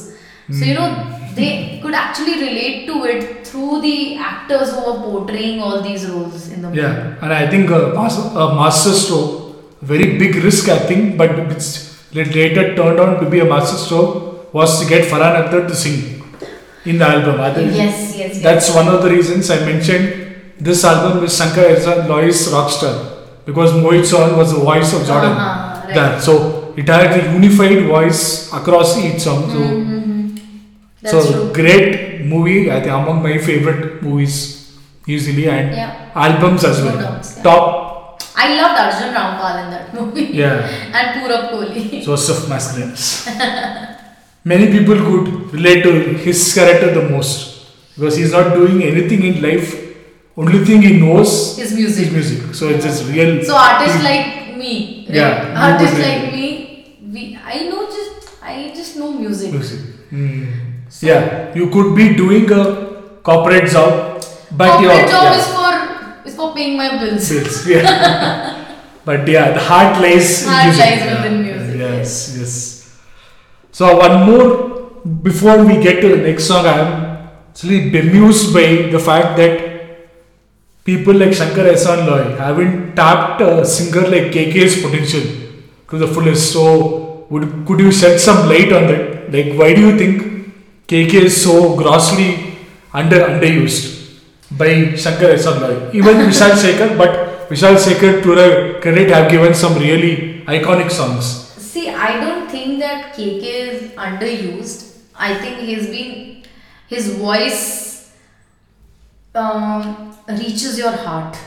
[0.60, 0.90] So, you know,
[1.36, 6.50] they could actually relate to it through the actors who are portraying all these roles
[6.50, 6.82] in the movie.
[6.82, 11.32] Yeah, and I think a master, uh, master stroke, very big risk I think, but
[11.50, 11.68] which
[12.14, 15.98] later turned out to be a master stroke was to get Farhan Akhtar to sing
[16.86, 17.40] in the album.
[17.40, 18.42] I think Yes, yes, yes.
[18.44, 20.08] That's one of the reasons I mentioned
[20.60, 22.96] this album is Shankar Ehsaan Loy's Rockstar
[23.46, 26.22] because Mohit Chauhan was the voice of Jordan Uh-huh, right.
[26.22, 29.50] So it had a unified voice across each song.
[29.54, 29.62] So,
[31.02, 31.54] That's so true.
[31.54, 32.72] great movie.
[32.72, 34.36] I think among my favorite movies
[35.08, 36.12] easily and Yeah.
[36.16, 37.00] albums as well.
[37.02, 37.44] yeah.
[37.44, 40.28] Top I loved Arjun Rampal in that movie.
[40.42, 40.68] Yeah.
[40.98, 42.08] and Purab Kohli.
[42.08, 43.28] of masculineness.
[44.44, 45.92] Many people could relate to
[46.26, 49.78] his character the most because he's not doing anything in life.
[50.38, 52.08] Only thing he knows His music.
[52.08, 52.56] is music.
[52.56, 53.44] So it's just real.
[53.44, 55.16] So artists like me, right?
[55.16, 59.52] Yeah, artists like me, we I know just I just know music.
[59.52, 59.80] music.
[60.10, 60.71] Hmm.
[61.00, 61.08] Hmm.
[61.08, 62.64] yeah, you could be doing a
[63.24, 64.22] corporate job,
[64.52, 67.30] but Corporate your job yeah, is for is for paying my bills.
[67.30, 67.68] bills.
[67.68, 68.66] Yeah.
[69.06, 70.86] but yeah, the heart lies Heart in music.
[70.86, 71.16] lies yeah.
[71.16, 72.54] within music, Yes, yes.
[73.72, 74.92] So one more
[75.30, 76.92] before we get to the next song, I am
[77.50, 79.54] actually bemused by the fact that
[80.84, 85.22] people like Shankar Ehsaan Loy haven't tapped a singer like KK's potential
[85.90, 86.52] to the fullest.
[86.52, 89.32] So would could you shed some light on that?
[89.32, 90.31] Like why do you think
[90.92, 92.58] KK is so grossly
[92.94, 93.84] under underused
[94.58, 95.30] by Shankar
[95.62, 95.90] Loy?
[95.94, 101.24] Even Vishal Shekhar, but Vishal Shekhar to the credit have given some really iconic songs.
[101.70, 104.98] See, I don't think that KK is underused.
[105.16, 106.44] I think he's been
[106.90, 108.12] his voice
[109.34, 111.38] um, reaches your heart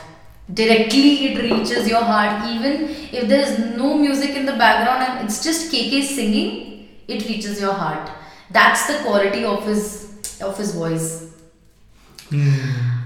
[0.51, 1.27] directly.
[1.27, 5.43] It reaches your heart, even if there is no music in the background and it's
[5.43, 6.89] just KK singing.
[7.07, 8.09] It reaches your heart.
[8.51, 11.31] That's the quality of his of his voice.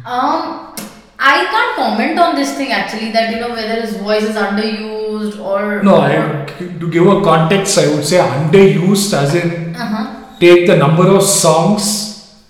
[0.05, 0.75] Um,
[1.19, 3.11] I can't comment on this thing actually.
[3.11, 7.77] That you know whether his voice is underused or No, I, to give a context,
[7.77, 10.05] I would say underused as in Uh-huh.
[10.39, 12.43] take the number of songs,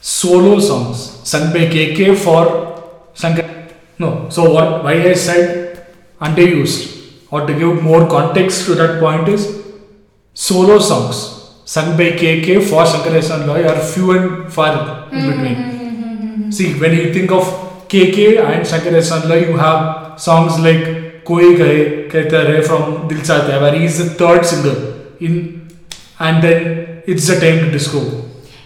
[0.00, 2.44] solo songs, sung by KK for
[3.14, 3.48] Shankar.
[3.98, 4.84] No, so what?
[4.84, 5.86] Why I said
[6.20, 6.80] underused,
[7.30, 9.46] or to give more context to that point is
[10.34, 11.41] solo songs
[11.72, 14.72] sung by KK for Shankar Ehsaan Loy are few and far
[15.12, 16.52] in between.
[16.52, 17.44] See, when you think of
[17.92, 23.18] KK and Shankar Ehsaan Loy, you have songs like Koi Kahe Kehta Rahe from Dil
[23.28, 24.76] Chahta where he is the third singer
[25.20, 25.38] in,
[26.18, 28.00] and then it's the time to disco.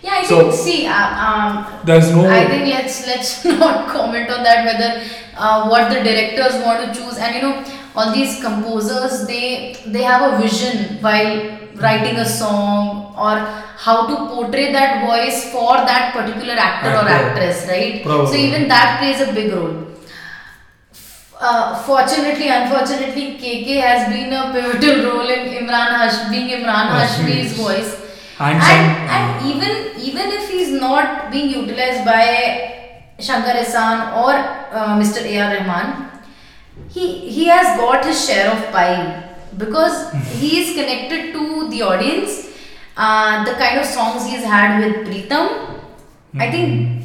[0.02, 2.26] Yeah, I So- think see, uh, um, There's no.
[2.28, 4.90] I think let's let's not comment on that whether
[5.36, 10.02] uh, what the directors want to choose and you know all these composers they they
[10.02, 11.34] have a vision while
[11.82, 13.34] writing a song or
[13.86, 17.40] how to portray that voice for that particular actor or Actor.
[17.40, 19.86] actress right so even that plays a big role
[21.38, 27.52] uh, fortunately, unfortunately, KK has been a pivotal role in Imran Hash being Imran Hashmi's.
[27.52, 27.94] Voice.
[28.38, 34.98] And And, and even even if he's not being utilized by Shankar Ehsaan or uh,
[34.98, 35.22] Mr.
[35.24, 35.56] A.R.
[35.56, 36.08] Rahman,
[36.88, 39.25] he he has got his share of pie
[39.58, 42.42] because he is connected to the audience.
[42.96, 45.48] Uh, the kind of songs he's had with Pritam,
[46.38, 47.04] I think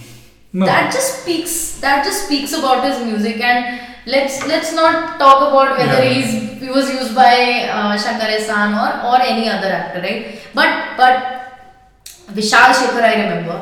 [0.53, 0.65] No.
[0.65, 5.77] that just speaks that just speaks about his music and let's let's not talk about
[5.77, 6.13] whether Yeah.
[6.13, 6.31] he's
[6.61, 7.33] he was used by
[7.75, 11.15] uh, Shankar Ehsaan or or any other actor right but but
[12.39, 13.57] Vishal Shekhar I remember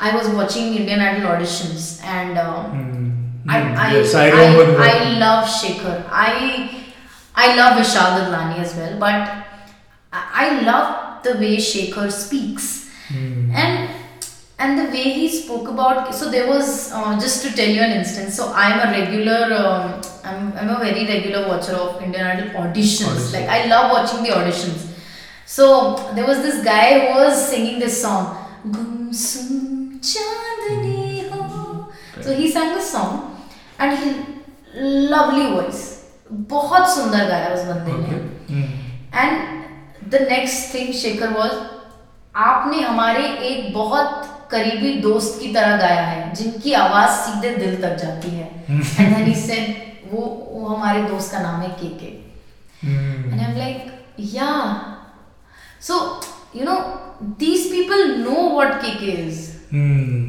[0.00, 2.72] I was watching Indian Idol auditions and um,
[3.44, 4.44] Mm, I, mm, I, yes, I I.
[4.88, 5.96] I love Shekhar.
[6.10, 6.81] I
[7.34, 9.46] I love Vishal Dadlani as well, but
[10.12, 13.50] I, love the way Shekhar speaks Hmm.
[13.54, 13.90] and
[14.58, 16.14] and the way he spoke about.
[16.14, 18.36] So there was uh, just to tell you an instance.
[18.36, 19.52] So I'm a regular.
[19.52, 23.08] Um, I'm I'm a very regular watcher of Indian Idol auditions.
[23.08, 23.32] Auditions.
[23.32, 24.86] Like I love watching the auditions.
[25.46, 28.38] So there was this guy who was singing this song.
[31.32, 31.92] Ho.
[32.20, 33.36] So he sang this song
[33.78, 34.14] and he
[34.74, 36.01] lovely voice.
[36.50, 38.62] बहुत सुंदर गाया उस बंदे ने.
[39.14, 41.52] And the next thing Shekhar was
[42.34, 47.96] आपने हमारे एक बहुत करीबी दोस्त की तरह गाया है जिनकी आवाज़ सीधे दिल तक
[48.02, 50.22] जाती है एंड देन ही सेड वो
[50.52, 52.10] वो हमारे दोस्त का नाम है KK.
[52.86, 53.92] And I am like
[54.34, 54.50] yeah
[55.88, 55.94] so
[56.56, 56.80] you know
[57.40, 59.36] these people know what KK is.
[59.72, 60.22] Hmm.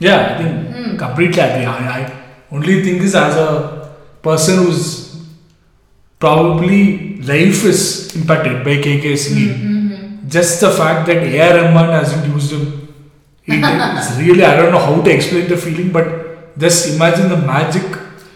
[0.00, 0.96] Yeah, I think Hmm.
[1.02, 1.64] completely agree.
[1.66, 2.00] I, I
[2.56, 3.46] only think is as a
[4.28, 4.82] person who's
[6.18, 7.80] probably life is
[8.16, 9.48] impacted by KK singing.
[9.54, 10.28] Mm-hmm, mm-hmm.
[10.28, 11.54] Just the fact that A.R.
[11.62, 12.64] Rahman hasn't used him,
[13.46, 17.86] it's really I don't know how to explain the feeling, but just imagine the magic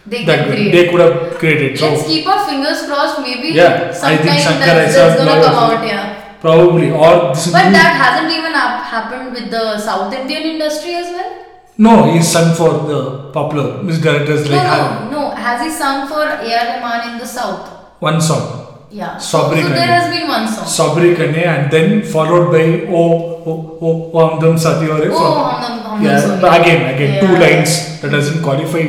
[0.06, 1.78] They that they could have created.
[1.78, 3.20] So Let's keep our fingers crossed.
[3.20, 5.86] Maybe Yeah, I sometime think Shankar that's, that's gonna come out.
[5.86, 6.38] Yeah.
[6.40, 8.54] probably or this But that hasn't even
[8.94, 11.39] happened with the South Indian industry as well.
[11.86, 13.00] No, he's sung for the
[13.32, 15.20] popular music directors like no, have no.
[15.44, 16.64] Has he sung for A.R.
[16.70, 17.62] Rahman in the South?
[18.00, 18.44] one song.
[18.90, 19.18] Yeah.
[19.18, 20.64] So, Sabri so there has been one song.
[20.76, 22.64] Sabri Kane and then followed by
[23.00, 23.02] O
[23.50, 23.52] O
[23.88, 25.20] O Hamdam Satyore Oh,
[25.50, 28.84] Hamdam- Hamdam yeah again again two lines that doesn't qualify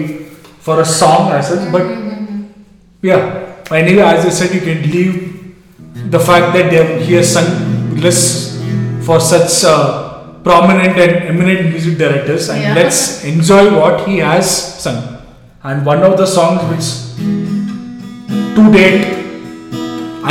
[0.68, 2.46] for a song as such but Mm-hmm,
[3.10, 3.22] yeah
[3.72, 5.14] anyway as I said you can leave
[6.16, 7.50] the fact that they have, he has sung
[8.06, 8.22] less
[9.06, 10.01] for such uh,
[10.44, 12.76] prominent and eminent music directors and Yeah.
[12.80, 14.52] let's enjoy what he has
[14.84, 15.00] sung
[15.64, 16.88] and one of the songs which
[18.56, 19.04] to date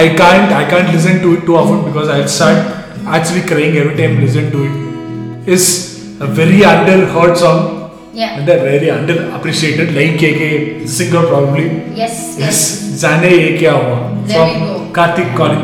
[0.02, 2.58] I can't I can't listen to it too often because I'll start
[3.06, 4.74] actually crying every time I listen to it.
[5.54, 5.64] Is
[6.20, 7.61] a very underheard song
[8.12, 8.36] Yeah.
[8.36, 11.66] and they're very underappreciated like KK singer probably.
[12.02, 12.36] Yes.
[12.38, 12.58] Yes,
[13.02, 13.98] Jane Ye Kya Hua
[14.34, 14.76] from go.
[14.98, 15.62] Karthik calling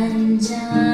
[0.00, 0.89] Sancak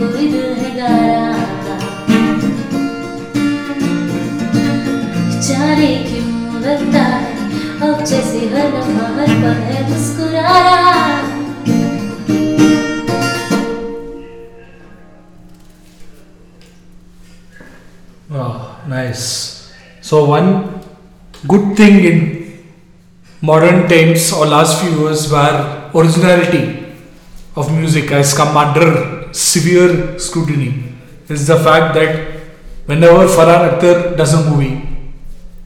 [0.00, 1.78] कोई दिल है गा रहा
[6.08, 11.08] क्यों लगता है अब जैसे हर लम्हा हर पल है मुस्कुरा रहा
[18.30, 19.72] Ah, nice.
[20.00, 20.80] So one
[21.46, 22.18] good thing in
[23.42, 26.86] modern times or last few years where originality
[27.56, 30.84] of music has come under severe scrutiny
[31.28, 32.40] is the fact that
[32.86, 34.88] whenever Farhan Akhtar does a movie,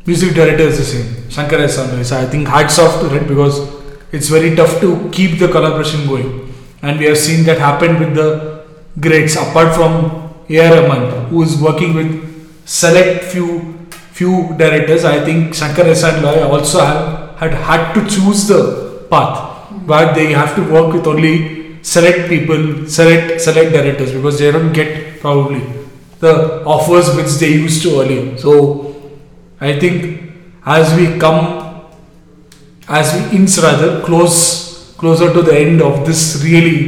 [0.06, 1.30] music director is the same.
[1.30, 3.58] Shankar Ehsaan So I think hats off to it because
[4.12, 6.52] it's very tough to keep the collaboration going.
[6.82, 8.64] And we have seen that happen with the
[9.00, 10.82] greats apart from A.R.
[10.82, 12.10] Rahman who is working with
[12.66, 13.74] select few
[14.12, 15.04] few directors.
[15.04, 15.84] I think Shankar
[16.22, 21.06] Loy also have, had had to choose the path where they have to work with
[21.06, 25.62] only select people, select select directors because they don't get probably
[26.20, 28.36] the offers which they used to earlier.
[28.38, 28.52] So
[29.60, 30.32] I think
[30.64, 31.84] as we come,
[32.88, 36.78] as we inch rather close closer to the end of this really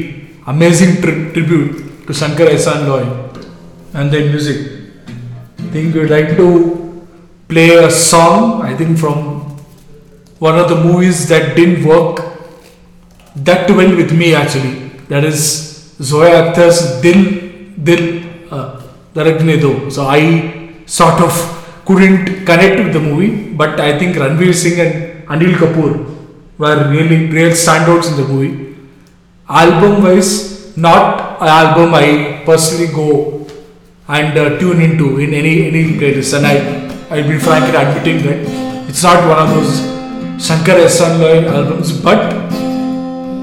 [0.47, 3.05] amazing tri- tribute to Shankar Ehsaan Loy
[3.92, 4.59] and their music,
[5.59, 7.07] I think we'd like to
[7.49, 8.62] play a song.
[8.62, 9.59] I think from
[10.38, 12.24] one of the movies that didn't work
[13.36, 14.86] that well with me actually.
[15.09, 15.40] That is
[16.02, 17.20] Zoya Akhtar's Dil
[17.82, 18.80] Dil uh,
[19.14, 19.90] Do.
[19.90, 21.32] So I sort of
[21.86, 25.92] couldn't connect with the movie, but I think Ranveer Singh and Anil Kapoor
[26.59, 28.76] were really real standouts in the movie.
[29.48, 33.46] Album wise, not an album I personally go
[34.09, 36.57] and uh, tune into in any any playlist, and I
[37.11, 39.72] I'll be frank in admitting that it's not one of those
[40.44, 42.32] Shankar Ehsaan Loy albums, but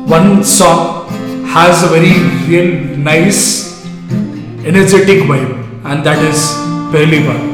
[0.08, 1.03] one song
[1.56, 2.14] has a very
[2.50, 3.42] real nice
[4.66, 5.52] energetic vibe
[5.86, 6.46] and that is
[6.92, 7.53] Pehli Baar.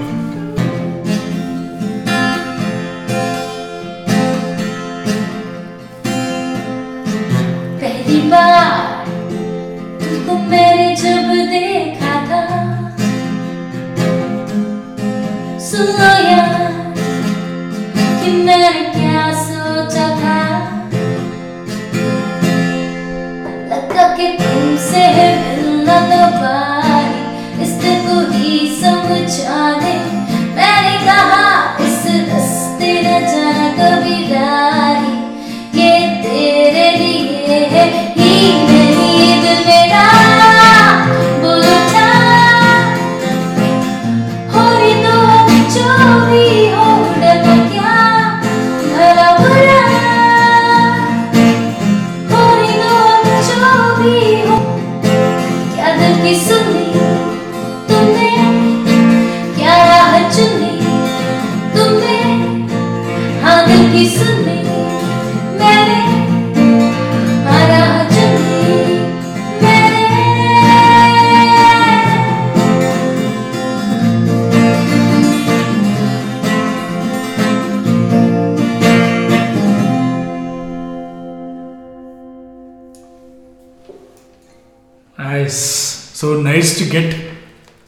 [86.20, 87.15] So nice to get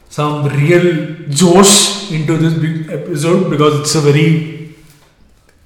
[0.08, 0.86] some real
[1.28, 4.74] Josh into this big episode because it's a very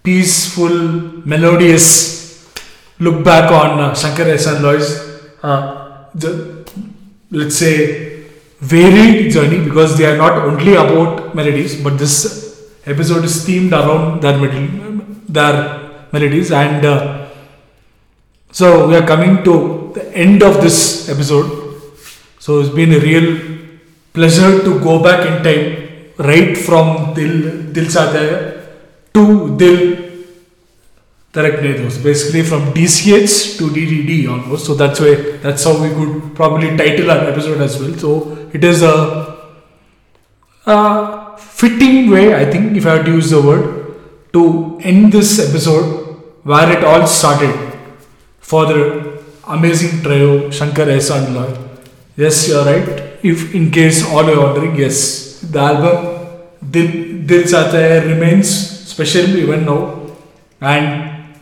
[0.02, 0.74] peaceful,
[1.32, 1.86] melodious
[2.98, 4.88] look back on uh, Shankar Ehsaan Loy's,
[5.44, 6.68] uh, the,
[7.30, 8.24] let's say,
[8.58, 14.20] varied journey because they are not only about melodies, but this episode is themed around
[14.20, 16.84] their, mel- their melodies and.
[16.84, 17.28] Uh,
[18.50, 21.65] so we are coming to the end of this episode.
[22.46, 23.28] So it's been a real
[24.12, 28.26] pleasure to go back in time, right from Dil Dil Chahta
[29.14, 29.24] to
[29.62, 29.80] Dil
[31.32, 32.04] Dhadakne.
[32.04, 34.66] Basically from DCH to DDD almost.
[34.66, 35.16] So that's why
[35.46, 37.98] that's how we could probably title our episode as well.
[38.04, 38.94] So it is a,
[40.66, 43.66] a fitting way, I think, if I had to use the word,
[44.34, 45.84] to end this episode
[46.44, 47.76] where it all started
[48.38, 51.75] for the amazing trio Shankar Ehsaan Loy.
[52.16, 52.88] Yes, you're right.
[53.22, 55.96] If in case all you're wondering, yes, the album
[56.70, 59.80] Dil, Dil Chahta Hai remains special even now,
[60.60, 61.34] and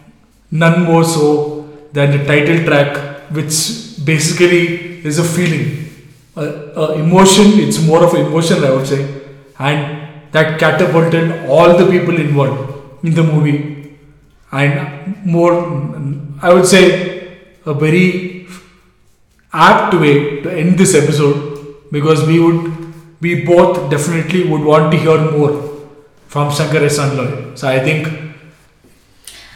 [0.50, 2.96] none more so than the title track,
[3.30, 5.90] which basically is a feeling,
[6.36, 7.60] a, a emotion.
[7.60, 9.22] It's more of emotion, I would say,
[9.58, 13.96] and that catapulted all the people involved in the movie,
[14.50, 15.52] and more,
[16.42, 18.43] I would say, a very
[19.54, 24.98] apt way to end this episode because we would, we both definitely would want to
[24.98, 25.52] hear more
[26.28, 27.54] from Shankar Ehsaan Loy.
[27.54, 28.08] So I think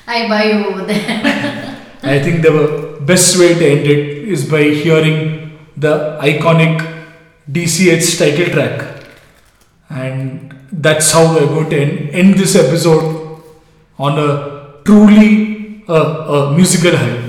[0.06, 1.84] I buy you over there.
[2.02, 6.80] I think the best way to end it is by hearing the iconic
[7.50, 9.04] DCH title track.
[9.90, 13.42] And that's how we're going to end, end this episode
[13.98, 17.27] on a truly uh, a musical high.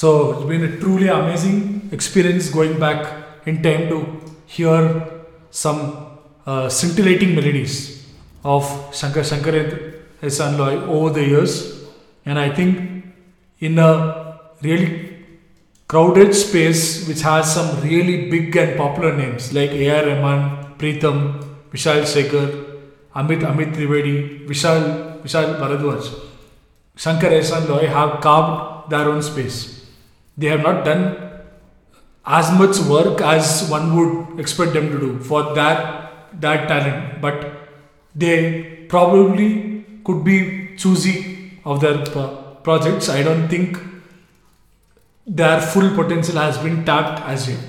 [0.00, 3.00] So it's been a truly amazing experience going back
[3.44, 3.96] in time to
[4.46, 4.78] hear
[5.50, 5.80] some
[6.46, 8.06] uh, scintillating melodies
[8.42, 8.64] of
[8.98, 9.52] Shankar Shankar
[10.22, 11.84] Ehsaan Loy over the years,
[12.24, 13.04] and I think
[13.58, 15.18] in a really
[15.86, 20.06] crowded space which has some really big and popular names like A.R.
[20.06, 22.48] Rahman, Pritam, Vishal Shekhar,
[23.14, 26.08] Amit Amit Trivedi, Vishal Vishal Bharadwaj.
[26.96, 29.79] Shankar Ehsaan Loy have carved their own space.
[30.40, 31.02] They have not done
[32.24, 37.36] as much work as one would expect them to do for that that talent, but
[38.14, 38.36] they
[38.88, 40.36] probably could be
[40.76, 41.16] choosy
[41.64, 41.98] of their
[42.68, 43.08] projects.
[43.08, 43.78] I don't think
[45.26, 47.60] their full potential has been tapped as yet.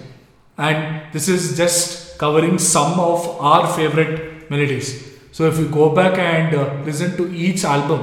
[0.57, 4.89] And this is just covering some of our favorite melodies.
[5.31, 8.01] So if you go back and uh, listen to each album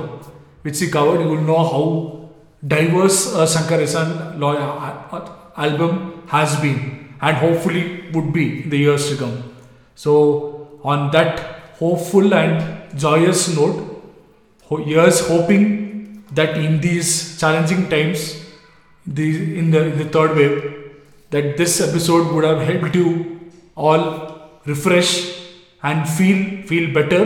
[0.62, 2.17] which he covered, you will know how
[2.66, 9.16] diverse uh, uh, uh, album has been and hopefully would be in the years to
[9.16, 9.42] come.
[9.94, 11.40] So on that
[11.78, 14.02] hopeful and joyous note,
[14.68, 18.44] here's hoping that in these challenging times,
[19.06, 20.92] the, in the in the third wave,
[21.30, 23.40] that this episode would have helped you
[23.74, 25.40] all refresh
[25.82, 27.22] and feel feel better,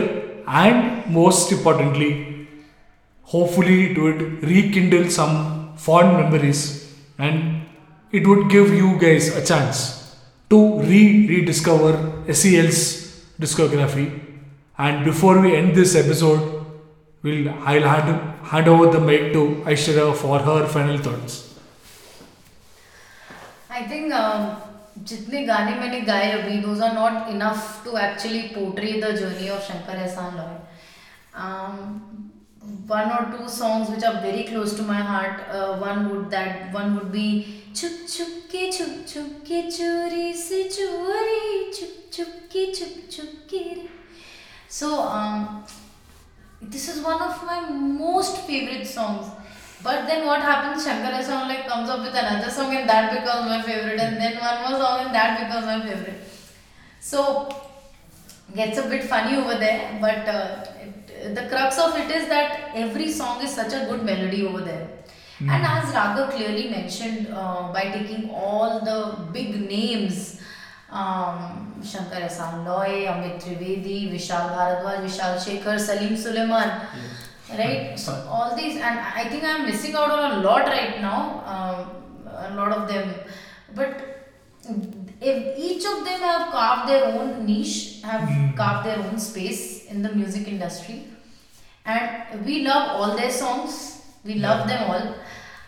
[0.47, 2.32] and most importantly,
[3.32, 5.34] hopefully it would rekindle some
[5.76, 6.62] fond memories,
[7.18, 7.62] and
[8.12, 10.16] it would give you guys a chance
[10.50, 11.92] to re rediscover
[12.32, 12.78] SEL's
[13.40, 14.06] discography.
[14.78, 16.64] And before we end this episode,
[17.22, 18.10] we'll I'll hand,
[18.44, 21.44] hand over the mic to Aishwarya for her final thoughts.
[23.72, 24.12] I think
[25.08, 29.68] जितने गाने मैंने गाए अभी those are not enough to actually portray the journey of
[29.68, 30.56] Shankar Ehsaan Loy
[32.87, 36.71] one or two songs which are very close to my heart uh, one would that
[36.73, 37.27] one would be
[37.73, 41.39] chup chup ke chup ke chori se chori
[41.77, 43.63] chup chup ke chup ke
[44.67, 45.63] so um,
[46.61, 49.31] this is one of my most favorite songs
[49.83, 50.83] But then what happens?
[50.85, 54.37] Shankar song like comes up with another song and that becomes my favorite, and then
[54.39, 56.21] one more song and that becomes my favorite.
[57.01, 57.49] So
[58.55, 60.65] gets a bit funny over there, but uh,
[61.33, 64.89] the crux of it is that every song is such a good melody over there.
[65.39, 70.39] And as Raghav clearly mentioned, uh, by taking all the big names,
[70.89, 76.87] um, Shankar Ehsaan Loy, Amit Trivedi, Vishal Bharadwaj, Vishal Shekhar, Salim Suleiman,
[77.49, 77.99] right?
[77.99, 82.53] So all these, and I think I'm missing out on a lot right now, um,
[82.53, 83.13] a lot of them,
[83.75, 84.13] but
[85.19, 90.01] if each of them have carved their own niche, have carved their own space in
[90.01, 91.07] the music industry,
[91.85, 94.01] and we love all their songs.
[94.23, 95.15] We love them all,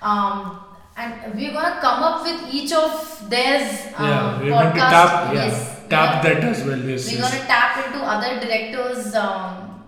[0.02, 0.60] um,
[0.98, 3.88] and we're gonna come up with each of theirs.
[3.98, 4.90] Um, yeah, we're going to podcast.
[4.92, 6.78] tap, yeah, Yes, tap that as well.
[6.80, 7.32] Yes, We're yes.
[7.34, 9.84] gonna tap into other directors' um,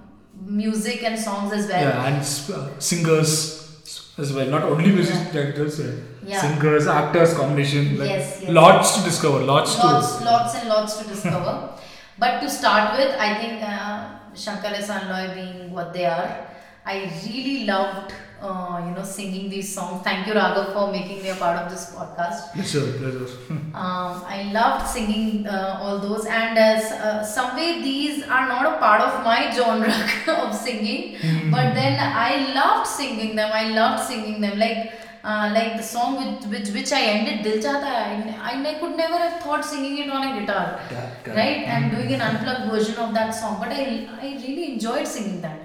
[0.45, 1.81] music and songs as well.
[1.81, 4.47] yeah, and uh, singers as well.
[4.47, 6.41] Not only music directors, uh, Yeah.
[6.41, 7.97] singers, actors, combination.
[7.97, 8.51] Like Yes, yes.
[8.51, 9.39] Lots to discover.
[9.39, 10.25] Lots, lots, to.
[10.25, 11.69] lots and lots to discover.
[12.19, 16.47] but to start with, I think uh, Shankar Ehsaan Loy being what they are,
[16.85, 20.03] I really loved, uh, you know, singing these songs.
[20.03, 22.53] Thank you, Raghav, for making me a part of this podcast.
[22.53, 23.27] Pleasure, pleasure.
[23.77, 28.65] Um, I loved singing uh, all those, and as uh, some way these are not
[28.65, 29.93] a part of my genre
[30.43, 31.17] of singing,
[31.51, 33.51] but then I loved singing them.
[33.53, 34.93] I loved singing them, like
[35.23, 38.35] uh, like the song with which which I ended, Dil Chahta Hai.
[38.39, 41.09] I, I, I could never have thought singing it on a guitar, Yeah,
[41.39, 41.59] right?
[41.75, 45.59] And doing an unplugged version of that song, but I I really enjoyed singing that.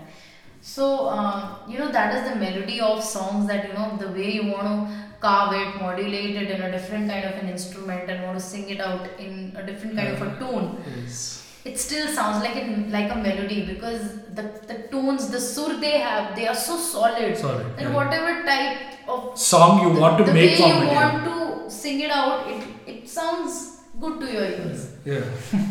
[0.64, 4.30] So, uh, you know, that is the melody of songs that, you know, the way
[4.32, 8.22] you want to carve it, modulate it in a different kind of an instrument and
[8.22, 10.80] want to sing it out in a different kind of a tone.
[10.96, 11.51] Yes.
[11.64, 14.00] It still sounds like it, like a melody because
[14.34, 17.36] the, the tones, the sur they have, they are so solid.
[17.36, 17.94] Solid, That yeah.
[17.94, 20.92] whatever type of Song you want to the make way you it.
[20.92, 24.90] want to sing it out, it, it sounds good to your ears.
[25.04, 25.24] Yeah.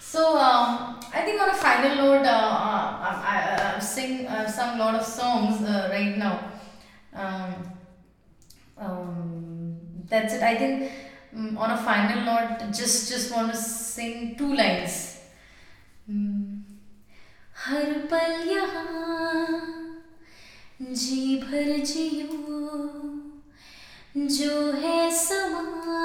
[0.00, 4.76] So um, I think on a final note, uh, uh, I, I, sing I've sung
[4.76, 6.50] a lot of songs uh, right now.
[7.14, 7.54] Um,
[8.78, 9.76] um,
[10.08, 10.42] that's it.
[10.42, 10.90] I think
[11.36, 15.17] um, on a final note, just just want to sing two lines.
[16.08, 16.58] Hmm.
[17.64, 19.94] हर पल यहाँ
[20.80, 22.36] जी भर जियो
[24.34, 25.96] जो है समा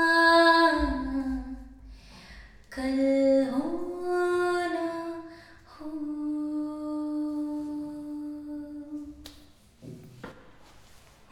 [2.72, 2.98] कल
[3.52, 3.70] हो
[4.74, 4.88] ना
[5.74, 5.92] हो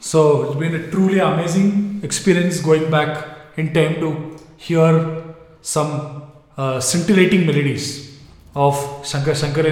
[0.01, 5.23] So it's been a truly amazing experience going back in time to hear
[5.61, 6.23] some
[6.57, 8.10] uh, scintillating melodies
[8.55, 9.63] of Shankar Shankar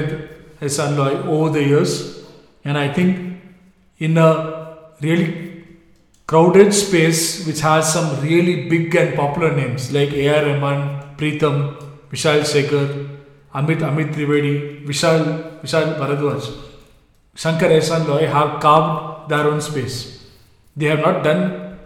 [0.61, 2.23] Loy over the years,
[2.63, 3.41] and I think
[3.97, 5.63] in a really
[6.27, 10.45] crowded space which has some really big and popular names like A.R.
[10.45, 11.75] Rahman, Pritam,
[12.11, 13.17] Vishal Shekhar,
[13.53, 16.67] Amit Amit Trivedi, Vishal Vishal Bharadwaj.
[17.35, 20.27] Shankar Ehsaan Loy have carved their own space.
[20.75, 21.79] They have not done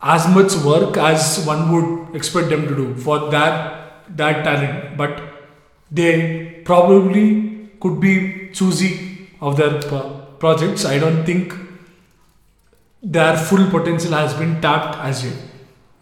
[0.00, 5.35] as much work as one would expect them to do for that that talent, but
[5.90, 10.84] they probably could be choosy of their pro- projects.
[10.84, 11.54] I don't think
[13.02, 15.36] their full potential has been tapped as yet.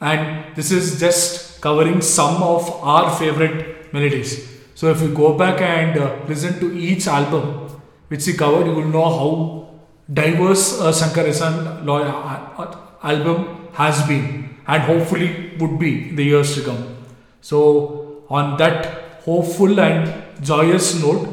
[0.01, 4.51] And this is just covering some of our favorite melodies.
[4.75, 7.69] So if you go back and uh, listen to each album
[8.09, 9.71] which he covered, you will know how
[10.13, 16.17] diverse uh, Shankar Ehsaan Loy uh, uh, album has been and hopefully would be in
[16.17, 16.97] the years to come.
[17.41, 21.29] So on that hopeful and joyous note,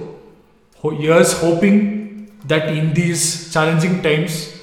[0.81, 4.57] here's hoping that in these challenging times,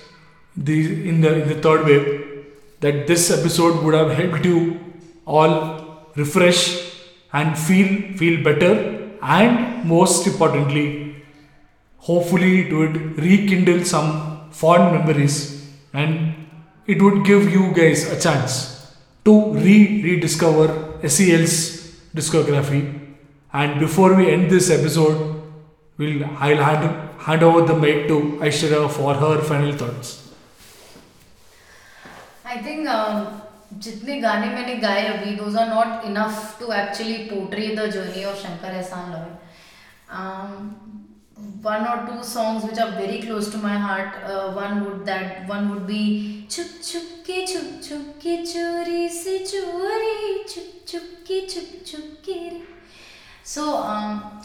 [0.56, 2.46] the in the in the third wave,
[2.80, 4.80] that this episode would have helped you
[5.26, 5.52] all
[6.16, 6.62] refresh
[7.32, 8.72] and feel feel better,
[9.22, 11.16] and most importantly,
[11.98, 15.36] hopefully it would rekindle some fond memories,
[15.92, 16.34] and
[16.86, 18.54] it would give you guys a chance
[19.24, 20.68] to re rediscover
[21.06, 21.56] SEL's
[22.14, 23.07] discography.
[23.51, 25.41] And before we end this episode,
[25.97, 30.31] we'll I'll hand, hand over the mic to Aishwarya for her final thoughts.
[32.45, 33.41] I think um,
[33.79, 38.39] जितने गाने मैंने गाए अभी those are not enough to actually portray the journey of
[38.39, 39.31] Shankar Ehsaan Loy.
[40.09, 40.75] Um,
[41.61, 44.15] one or two songs which are very close to my heart.
[44.23, 49.39] Uh, one would that one would be Chup chup ke chup chup ke chori se
[49.51, 52.61] chori chup chup ke chup chup ke re.
[53.54, 54.42] so um,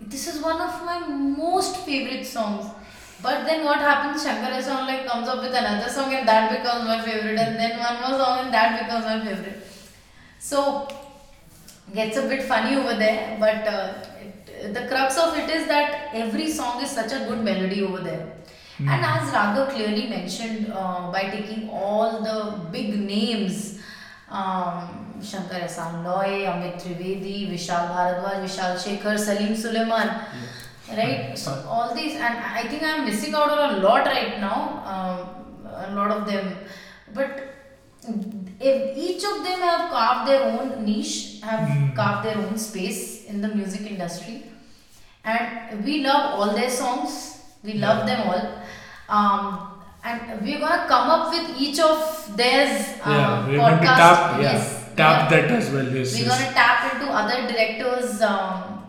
[0.00, 2.66] this is one of my most favorite songs
[3.22, 4.24] but then what happens?
[4.24, 7.78] Shankar song like comes up with another song and that becomes my favorite, and then
[7.78, 9.62] one more song and that becomes my favorite.
[10.40, 10.88] So
[11.94, 16.10] gets a bit funny over there, but uh, it, the crux of it is that
[16.12, 18.32] every song is such a good melody over there.
[18.80, 23.78] And as Raghav clearly mentioned, uh, by taking all the big names,
[24.28, 30.10] um, Shankar Ehsaan Loy, Amit Trivedi, Vishal Bhardwaj, Vishal Shekhar, Salim Suleiman,
[30.96, 31.38] right?
[31.38, 35.90] So all these, and I think I'm missing out on a lot right now, um,
[35.90, 36.56] a lot of them,
[37.14, 37.48] but
[38.60, 43.40] if each of them have carved their own niche, have carved their own space in
[43.40, 44.44] the music industry,
[45.24, 47.38] and we love all their songs.
[47.62, 48.62] We love them all,
[49.08, 52.88] um, and we're gonna come up with each of theirs.
[53.04, 53.82] Um, to podcast.
[53.86, 55.84] yeah, Yes, tap are- that as well.
[55.84, 56.40] Yes, We're yes.
[56.40, 58.84] gonna tap into other directors' um,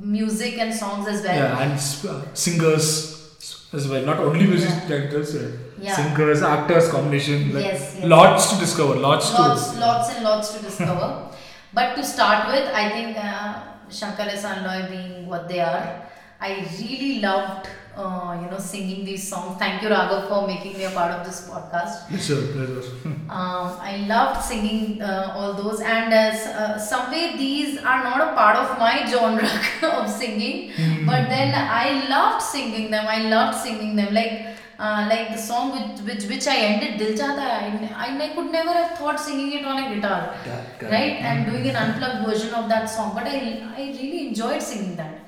[0.00, 1.36] music and songs as well.
[1.36, 4.02] yeah, and uh, singers as well.
[4.04, 4.88] Not only music Yeah.
[4.88, 5.50] directors, uh,
[5.80, 5.94] Yeah.
[5.96, 7.52] singers, actors, combination.
[7.54, 8.04] Like Yes, yes.
[8.04, 8.94] Lots to discover.
[8.96, 9.80] Lots, lots, to.
[9.80, 11.08] lots and lots to discover.
[11.74, 13.54] but to start with, I think uh,
[13.90, 16.02] Shankar Ehsaan Loy being what they are,
[16.40, 19.58] I really loved, uh, you know, singing these songs.
[19.58, 22.08] Thank you, Raghav, for making me a part of this podcast.
[22.08, 22.82] Pleasure, pleasure.
[23.32, 28.02] Um, I loved singing uh, all those, and uh, s- uh, some way these are
[28.04, 29.48] not a part of my genre
[29.98, 30.70] of singing,
[31.06, 33.06] but then I loved singing them.
[33.08, 34.34] I loved singing them, like
[34.78, 37.88] uh, like the song with which which I ended, Dil Chahta Hai.
[37.96, 40.60] I, I, I could never have thought singing it on a guitar, Yeah,
[40.96, 41.14] right?
[41.30, 43.38] And doing an unplugged version of that song, but I
[43.76, 45.18] I really enjoyed singing that.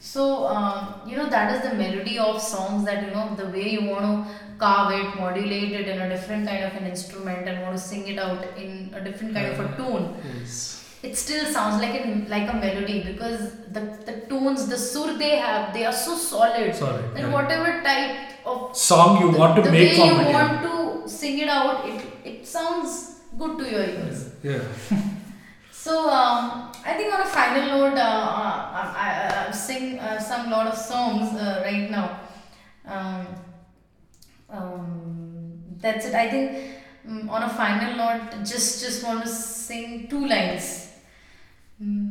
[0.00, 3.68] So, um, you know, that is the melody of songs that, you know, the way
[3.68, 7.60] you want to carve it, modulate it in a different kind of an instrument and
[7.62, 10.16] want to sing it out in a different kind of a tone.
[10.38, 10.86] Yes.
[11.02, 15.36] It still sounds like a, like a melody because the, the tones, the sur they
[15.36, 17.32] have, they are so solid Solid, that yeah.
[17.32, 21.38] whatever type of Song you the, want to the make way you want to sing
[21.38, 24.30] it out, it, it sounds good to your ears.
[24.42, 24.62] Yeah.
[25.79, 30.21] So um, I think on a final note, uh, uh, I, I, I've sing I've
[30.21, 32.19] sung a lot of songs uh, right now.
[32.85, 33.27] Um,
[34.49, 36.15] um, that's it.
[36.15, 36.75] I think
[37.07, 40.93] um, on a final note, just just want to sing two lines.
[41.77, 42.09] Hmm.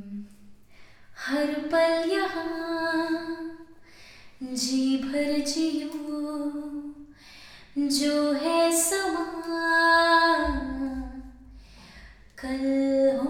[1.16, 3.57] हर पल यहाँ
[4.43, 5.91] जी भर जियो
[7.77, 9.25] जो है समा
[12.42, 12.64] कल
[13.20, 13.30] हो